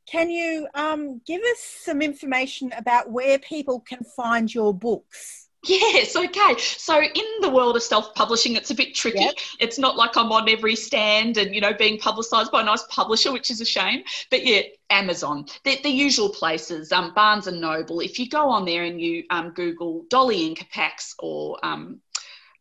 can 0.07 0.29
you 0.29 0.67
um, 0.75 1.19
give 1.25 1.41
us 1.41 1.59
some 1.59 2.01
information 2.01 2.71
about 2.77 3.09
where 3.09 3.39
people 3.39 3.79
can 3.79 4.03
find 4.15 4.53
your 4.53 4.73
books? 4.73 5.49
Yes, 5.67 6.15
okay. 6.15 6.55
So 6.59 7.01
in 7.01 7.25
the 7.41 7.49
world 7.49 7.75
of 7.75 7.81
self-publishing, 7.81 8.55
it's 8.55 8.69
a 8.69 8.75
bit 8.75 8.93
tricky. 8.93 9.21
Yep. 9.21 9.33
It's 9.59 9.79
not 9.79 9.97
like 9.97 10.15
I'm 10.15 10.31
on 10.31 10.47
every 10.47 10.75
stand 10.75 11.37
and 11.37 11.55
you 11.55 11.61
know 11.61 11.73
being 11.73 11.97
publicised 11.97 12.51
by 12.51 12.61
a 12.61 12.65
nice 12.65 12.83
publisher, 12.83 13.31
which 13.31 13.49
is 13.49 13.61
a 13.61 13.65
shame. 13.65 14.03
But 14.29 14.45
yeah, 14.45 14.61
Amazon, 14.91 15.47
the, 15.63 15.79
the 15.81 15.89
usual 15.89 16.29
places, 16.29 16.91
um, 16.91 17.13
Barnes 17.15 17.47
and 17.47 17.59
Noble. 17.59 17.99
If 17.99 18.19
you 18.19 18.29
go 18.29 18.49
on 18.49 18.65
there 18.65 18.83
and 18.83 19.01
you 19.01 19.23
um, 19.31 19.51
Google 19.55 20.05
Doli 20.09 20.55
Incapax 20.55 21.15
or 21.17 21.57
um, 21.63 21.99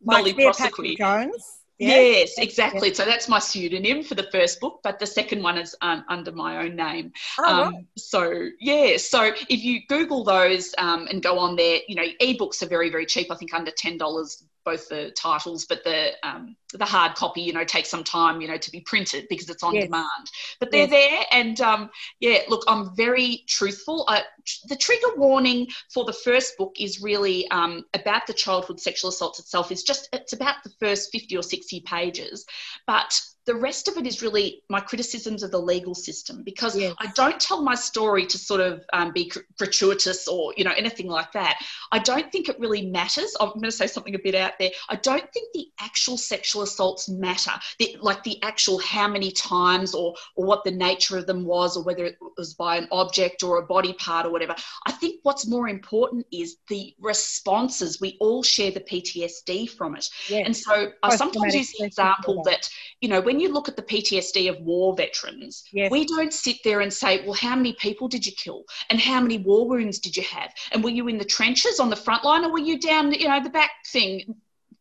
Nolle 0.02 0.32
Prosequi, 0.34 0.96
Jones. 0.96 1.63
Yes, 1.78 2.34
exactly. 2.38 2.88
Yes. 2.88 2.96
So 2.96 3.04
that's 3.04 3.28
my 3.28 3.38
pseudonym 3.38 4.02
for 4.04 4.14
the 4.14 4.28
first 4.30 4.60
book, 4.60 4.80
but 4.82 4.98
the 4.98 5.06
second 5.06 5.42
one 5.42 5.58
is 5.58 5.74
um, 5.80 6.04
under 6.08 6.30
my 6.32 6.64
own 6.64 6.76
name. 6.76 7.12
Oh, 7.38 7.44
um, 7.44 7.74
right. 7.74 7.84
So 7.98 8.48
yeah, 8.60 8.96
so 8.96 9.32
if 9.48 9.64
you 9.64 9.80
Google 9.88 10.24
those 10.24 10.74
um, 10.78 11.08
and 11.10 11.22
go 11.22 11.38
on 11.38 11.56
there, 11.56 11.80
you 11.88 11.96
know, 11.96 12.06
ebooks 12.20 12.62
are 12.62 12.68
very 12.68 12.90
very 12.90 13.06
cheap. 13.06 13.30
I 13.30 13.36
think 13.36 13.52
under 13.52 13.72
ten 13.72 13.98
dollars 13.98 14.44
both 14.64 14.88
the 14.88 15.10
titles, 15.12 15.66
but 15.66 15.84
the 15.84 16.12
um, 16.22 16.56
the 16.72 16.84
hard 16.84 17.14
copy, 17.14 17.42
you 17.42 17.52
know, 17.52 17.64
takes 17.64 17.88
some 17.88 18.04
time, 18.04 18.40
you 18.40 18.48
know, 18.48 18.56
to 18.56 18.70
be 18.70 18.80
printed 18.80 19.26
because 19.28 19.48
it's 19.48 19.62
on 19.62 19.74
yes. 19.74 19.84
demand. 19.84 20.30
But 20.60 20.70
they're 20.70 20.88
yes. 20.88 20.90
there, 20.90 21.20
and 21.32 21.60
um, 21.60 21.90
yeah, 22.20 22.40
look, 22.48 22.64
I'm 22.66 22.94
very 22.96 23.44
truthful. 23.48 24.04
Uh, 24.08 24.20
the 24.68 24.76
trigger 24.76 25.16
warning 25.16 25.68
for 25.92 26.04
the 26.04 26.12
first 26.12 26.56
book 26.58 26.74
is 26.78 27.02
really 27.02 27.48
um, 27.50 27.84
about 27.94 28.26
the 28.26 28.34
childhood 28.34 28.80
sexual 28.80 29.10
assaults 29.10 29.38
itself. 29.38 29.70
Is 29.70 29.82
just 29.82 30.08
it's 30.12 30.32
about 30.32 30.56
the 30.64 30.72
first 30.80 31.10
50 31.12 31.36
or 31.36 31.42
60 31.42 31.80
pages, 31.80 32.46
but 32.86 33.20
the 33.46 33.54
rest 33.54 33.88
of 33.88 33.96
it 33.98 34.06
is 34.06 34.22
really 34.22 34.62
my 34.70 34.80
criticisms 34.80 35.42
of 35.42 35.50
the 35.50 35.60
legal 35.60 35.94
system 35.94 36.42
because 36.42 36.76
yes. 36.76 36.94
I 36.98 37.08
don't 37.14 37.38
tell 37.38 37.62
my 37.62 37.74
story 37.74 38.26
to 38.26 38.38
sort 38.38 38.60
of 38.60 38.82
um, 38.92 39.12
be 39.12 39.30
gratuitous 39.58 40.26
or 40.26 40.54
you 40.56 40.64
know 40.64 40.72
anything 40.76 41.08
like 41.08 41.32
that. 41.32 41.58
I 41.92 41.98
don't 41.98 42.30
think 42.32 42.48
it 42.48 42.58
really 42.58 42.86
matters. 42.86 43.36
I'm 43.38 43.48
going 43.48 43.62
to 43.62 43.70
say 43.70 43.86
something 43.86 44.14
a 44.14 44.18
bit 44.18 44.34
out 44.34 44.52
there. 44.58 44.70
I 44.88 44.96
don't 44.96 45.30
think 45.32 45.48
the 45.52 45.66
actual 45.80 46.16
sexual 46.16 46.62
assaults 46.62 47.08
matter, 47.08 47.52
the, 47.78 47.96
like 48.00 48.22
the 48.22 48.42
actual 48.42 48.78
how 48.78 49.08
many 49.08 49.30
times 49.30 49.94
or 49.94 50.14
or 50.36 50.46
what 50.46 50.64
the 50.64 50.70
nature 50.70 51.18
of 51.18 51.26
them 51.26 51.44
was 51.44 51.76
or 51.76 51.84
whether 51.84 52.04
it 52.06 52.16
was 52.38 52.54
by 52.54 52.76
an 52.76 52.88
object 52.92 53.42
or 53.42 53.58
a 53.58 53.66
body 53.66 53.92
part 53.94 54.24
or 54.24 54.30
whatever. 54.30 54.54
I 54.86 54.92
think 54.92 55.20
what's 55.22 55.46
more 55.46 55.68
important 55.68 56.26
is 56.32 56.56
the 56.68 56.94
responses. 56.98 58.00
We 58.00 58.16
all 58.20 58.42
share 58.42 58.70
the 58.70 58.80
PTSD 58.80 59.68
from 59.68 59.96
it, 59.96 60.08
yes. 60.28 60.46
and 60.46 60.56
so 60.56 60.92
I 61.02 61.14
sometimes 61.16 61.54
use 61.54 61.72
the 61.78 61.84
example 61.84 62.42
that 62.44 62.68
you 63.00 63.08
know 63.08 63.20
when 63.20 63.33
when 63.34 63.40
you 63.40 63.52
look 63.52 63.68
at 63.68 63.74
the 63.74 63.82
PTSD 63.82 64.48
of 64.48 64.60
war 64.60 64.94
veterans, 64.94 65.64
yes. 65.72 65.90
we 65.90 66.04
don't 66.04 66.32
sit 66.32 66.58
there 66.62 66.80
and 66.80 66.92
say, 66.92 67.24
well, 67.24 67.34
how 67.34 67.56
many 67.56 67.72
people 67.72 68.06
did 68.06 68.24
you 68.24 68.30
kill? 68.30 68.62
And 68.90 69.00
how 69.00 69.20
many 69.20 69.38
war 69.38 69.68
wounds 69.68 69.98
did 69.98 70.16
you 70.16 70.22
have? 70.22 70.54
And 70.70 70.84
were 70.84 70.90
you 70.90 71.08
in 71.08 71.18
the 71.18 71.24
trenches 71.24 71.80
on 71.80 71.90
the 71.90 71.96
front 71.96 72.22
line 72.22 72.44
or 72.44 72.52
were 72.52 72.60
you 72.60 72.78
down, 72.78 73.12
you 73.12 73.26
know, 73.26 73.42
the 73.42 73.50
back 73.50 73.72
thing, 73.88 74.36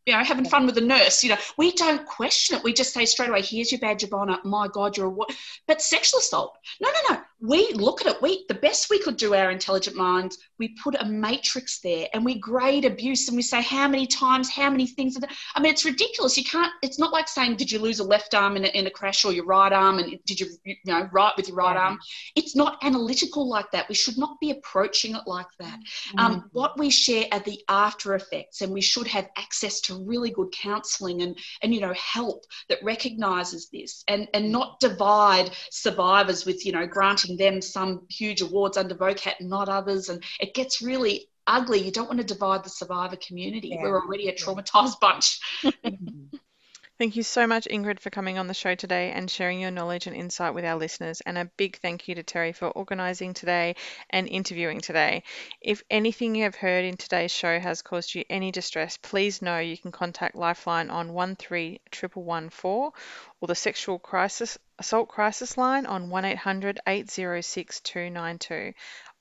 you 0.06 0.14
know, 0.14 0.24
having 0.24 0.46
fun 0.46 0.68
with 0.68 0.76
the 0.76 0.82
nurse. 0.82 1.24
You 1.24 1.30
know, 1.30 1.38
we 1.58 1.72
don't 1.72 2.06
question 2.06 2.56
it. 2.56 2.64
We 2.64 2.74
just 2.74 2.94
say 2.94 3.06
straight 3.06 3.30
away, 3.30 3.42
here's 3.42 3.72
your 3.72 3.80
badge 3.80 4.04
of 4.04 4.14
honor. 4.14 4.38
My 4.44 4.68
God, 4.68 4.98
you're 4.98 5.08
a 5.08 5.10
what? 5.10 5.36
But 5.66 5.82
sexual 5.82 6.20
assault, 6.20 6.56
no, 6.80 6.90
no, 6.90 7.16
no. 7.16 7.22
We 7.44 7.74
look 7.74 8.02
at 8.02 8.08
it. 8.08 8.22
We 8.22 8.46
the 8.48 8.56
best 8.56 8.90
we 8.90 9.00
could 9.00 9.18
do, 9.18 9.36
our 9.36 9.52
intelligent 9.52 9.98
minds, 9.98 10.38
we 10.60 10.70
put 10.82 10.96
a 10.98 11.06
matrix 11.06 11.82
there 11.82 12.08
and 12.14 12.24
we 12.24 12.40
grade 12.40 12.86
abuse 12.86 13.28
and 13.28 13.36
we 13.36 13.44
say 13.44 13.62
how 13.62 13.86
many 13.86 14.08
times, 14.08 14.50
how 14.50 14.70
many 14.70 14.88
things. 14.88 15.18
I 15.54 15.60
mean, 15.60 15.74
it's 15.74 15.84
ridiculous. 15.84 16.38
You 16.38 16.46
can't. 16.46 16.72
It's 16.82 16.98
not 16.98 17.12
like 17.12 17.28
saying, 17.28 17.58
did 17.58 17.70
you 17.70 17.80
lose 17.80 18.00
a 18.00 18.04
left 18.04 18.34
arm 18.34 18.56
in 18.56 18.64
a, 18.64 18.70
in 18.70 18.88
a 18.88 18.90
crash 18.90 19.26
or 19.26 19.34
your 19.34 19.46
right 19.46 19.74
arm, 19.74 20.00
and 20.00 20.18
did 20.26 20.40
you, 20.40 20.48
you 20.64 20.76
know, 20.86 21.10
right 21.12 21.34
with 21.36 21.50
your 21.50 21.58
right 21.58 21.76
arm? 21.76 22.00
It's 22.36 22.56
not 22.56 22.78
analytical 22.82 23.50
like 23.50 23.70
that. 23.72 23.90
We 23.90 23.96
should 23.96 24.18
not 24.18 24.40
be 24.40 24.52
approaching 24.52 25.16
it 25.16 25.24
like 25.28 25.48
that. 25.60 25.80
Mm-hmm. 25.80 26.20
Um, 26.20 26.50
what 26.54 26.80
we 26.80 26.90
share 26.90 27.26
are 27.34 27.42
the 27.42 27.60
after 27.68 28.16
effects, 28.16 28.62
and 28.62 28.72
we 28.72 28.82
should 28.82 29.08
have 29.08 29.30
access 29.38 29.82
to 29.82 30.06
really 30.06 30.30
good 30.30 30.52
counselling 30.54 31.22
and, 31.24 31.38
and 31.62 31.74
you 31.74 31.82
know 31.82 31.94
help 31.94 32.46
that 32.70 32.84
recognises 32.84 33.68
this 33.70 34.06
and, 34.08 34.30
and 34.34 34.50
not 34.50 34.80
divide 34.80 35.52
survivors 35.72 36.46
with 36.46 36.66
you 36.66 36.72
know 36.72 36.88
granting 36.88 37.33
them 37.38 37.62
some 37.62 38.06
huge 38.10 38.42
awards 38.42 38.78
under 38.78 38.96
VOCAT 38.96 39.40
and 39.40 39.50
not 39.50 39.70
others 39.70 40.10
and 40.10 40.24
it 40.40 40.54
gets 40.54 40.82
really 40.82 41.28
ugly. 41.48 41.80
You 41.80 41.92
don't 41.92 42.08
want 42.08 42.20
to 42.20 42.26
divide 42.26 42.64
the 42.64 42.70
survivor 42.70 43.16
community. 43.16 43.70
Yeah. 43.70 43.84
We're 43.84 44.02
already 44.02 44.30
a 44.30 44.36
traumatized 44.36 45.00
bunch. 45.00 45.40
Thank 47.00 47.16
you 47.16 47.24
so 47.24 47.48
much, 47.48 47.68
Ingrid, 47.70 48.00
for 48.00 48.12
coming 48.12 48.38
on 48.38 48.46
the 48.46 48.54
show 48.54 48.76
today 48.76 49.12
and 49.12 49.30
sharing 49.30 49.60
your 49.60 49.72
knowledge 49.72 50.06
and 50.06 50.16
insight 50.16 50.54
with 50.54 50.64
our 50.64 50.78
listeners. 50.78 51.22
And 51.22 51.40
a 51.40 51.52
big 51.58 51.78
thank 51.78 52.08
you 52.08 52.14
to 52.16 52.24
Terry 52.24 52.54
for 52.54 52.68
organising 52.68 53.34
today 53.34 53.76
and 54.12 54.28
interviewing 54.28 54.80
today. 54.80 55.24
If 55.60 55.82
anything 55.90 56.36
you 56.36 56.44
have 56.44 56.54
heard 56.56 56.86
in 56.86 56.96
today's 56.96 57.32
show 57.32 57.60
has 57.60 57.82
caused 57.82 58.14
you 58.14 58.24
any 58.30 58.52
distress, 58.52 58.98
please 58.98 59.42
know 59.42 59.58
you 59.58 59.78
can 59.78 59.92
contact 59.92 60.36
Lifeline 60.36 60.92
on 60.92 61.14
131114 61.14 62.92
or 63.42 63.48
the 63.48 63.56
Sexual 63.56 63.98
Crisis 63.98 64.60
Assault 64.84 65.08
Crisis 65.08 65.58
Line 65.58 65.86
on 65.86 66.10
1800 66.10 66.82
806 66.86 67.80
292. 67.80 68.74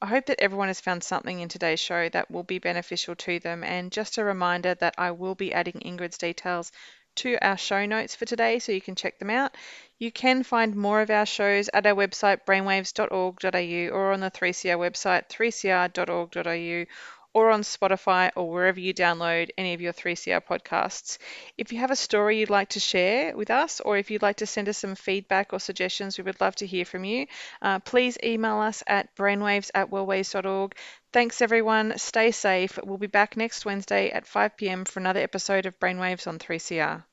I 0.02 0.06
hope 0.06 0.26
that 0.26 0.40
everyone 0.40 0.66
has 0.66 0.80
found 0.80 1.04
something 1.04 1.38
in 1.38 1.48
today's 1.48 1.78
show 1.78 2.08
that 2.08 2.32
will 2.32 2.42
be 2.42 2.58
beneficial 2.58 3.14
to 3.14 3.38
them. 3.38 3.62
And 3.62 3.92
just 3.92 4.18
a 4.18 4.24
reminder 4.24 4.74
that 4.74 4.96
I 4.98 5.12
will 5.12 5.36
be 5.36 5.54
adding 5.54 5.74
Ingrid's 5.74 6.18
details 6.18 6.72
to 7.14 7.38
our 7.40 7.56
show 7.56 7.86
notes 7.86 8.16
for 8.16 8.24
today 8.24 8.58
so 8.58 8.72
you 8.72 8.80
can 8.80 8.96
check 8.96 9.20
them 9.20 9.30
out. 9.30 9.56
You 10.00 10.10
can 10.10 10.42
find 10.42 10.74
more 10.74 11.00
of 11.00 11.10
our 11.10 11.26
shows 11.26 11.70
at 11.72 11.86
our 11.86 11.94
website 11.94 12.44
brainwaves.org.au 12.44 13.96
or 13.96 14.12
on 14.12 14.18
the 14.18 14.32
3CR 14.32 14.76
website 14.76 15.28
3cr.org.au 15.28 16.86
or 17.34 17.50
on 17.50 17.62
Spotify 17.62 18.30
or 18.36 18.50
wherever 18.50 18.78
you 18.78 18.92
download 18.92 19.50
any 19.56 19.74
of 19.74 19.80
your 19.80 19.92
3CR 19.92 20.40
podcasts. 20.44 21.18
If 21.56 21.72
you 21.72 21.78
have 21.78 21.90
a 21.90 21.96
story 21.96 22.38
you'd 22.38 22.50
like 22.50 22.70
to 22.70 22.80
share 22.80 23.36
with 23.36 23.50
us, 23.50 23.80
or 23.80 23.96
if 23.96 24.10
you'd 24.10 24.22
like 24.22 24.36
to 24.36 24.46
send 24.46 24.68
us 24.68 24.78
some 24.78 24.94
feedback 24.94 25.52
or 25.52 25.60
suggestions, 25.60 26.18
we 26.18 26.24
would 26.24 26.40
love 26.40 26.56
to 26.56 26.66
hear 26.66 26.84
from 26.84 27.04
you. 27.04 27.26
Uh, 27.60 27.78
please 27.78 28.18
email 28.22 28.58
us 28.58 28.82
at 28.86 29.14
brainwaves 29.16 29.70
at 29.74 29.90
wellways.org. 29.90 30.74
Thanks, 31.12 31.42
everyone. 31.42 31.94
Stay 31.98 32.30
safe. 32.30 32.78
We'll 32.82 32.98
be 32.98 33.06
back 33.06 33.36
next 33.36 33.64
Wednesday 33.64 34.10
at 34.10 34.26
5 34.26 34.56
pm 34.56 34.84
for 34.84 35.00
another 35.00 35.20
episode 35.20 35.66
of 35.66 35.78
Brainwaves 35.78 36.26
on 36.26 36.38
3CR. 36.38 37.04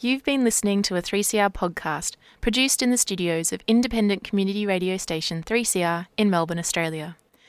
You've 0.00 0.22
been 0.22 0.44
listening 0.44 0.82
to 0.82 0.94
a 0.94 1.02
3CR 1.02 1.52
podcast 1.52 2.14
produced 2.40 2.82
in 2.82 2.90
the 2.90 2.96
studios 2.96 3.52
of 3.52 3.62
independent 3.66 4.22
community 4.22 4.64
radio 4.64 4.96
station 4.96 5.42
3CR 5.42 6.06
in 6.16 6.30
Melbourne, 6.30 6.60
Australia. 6.60 7.16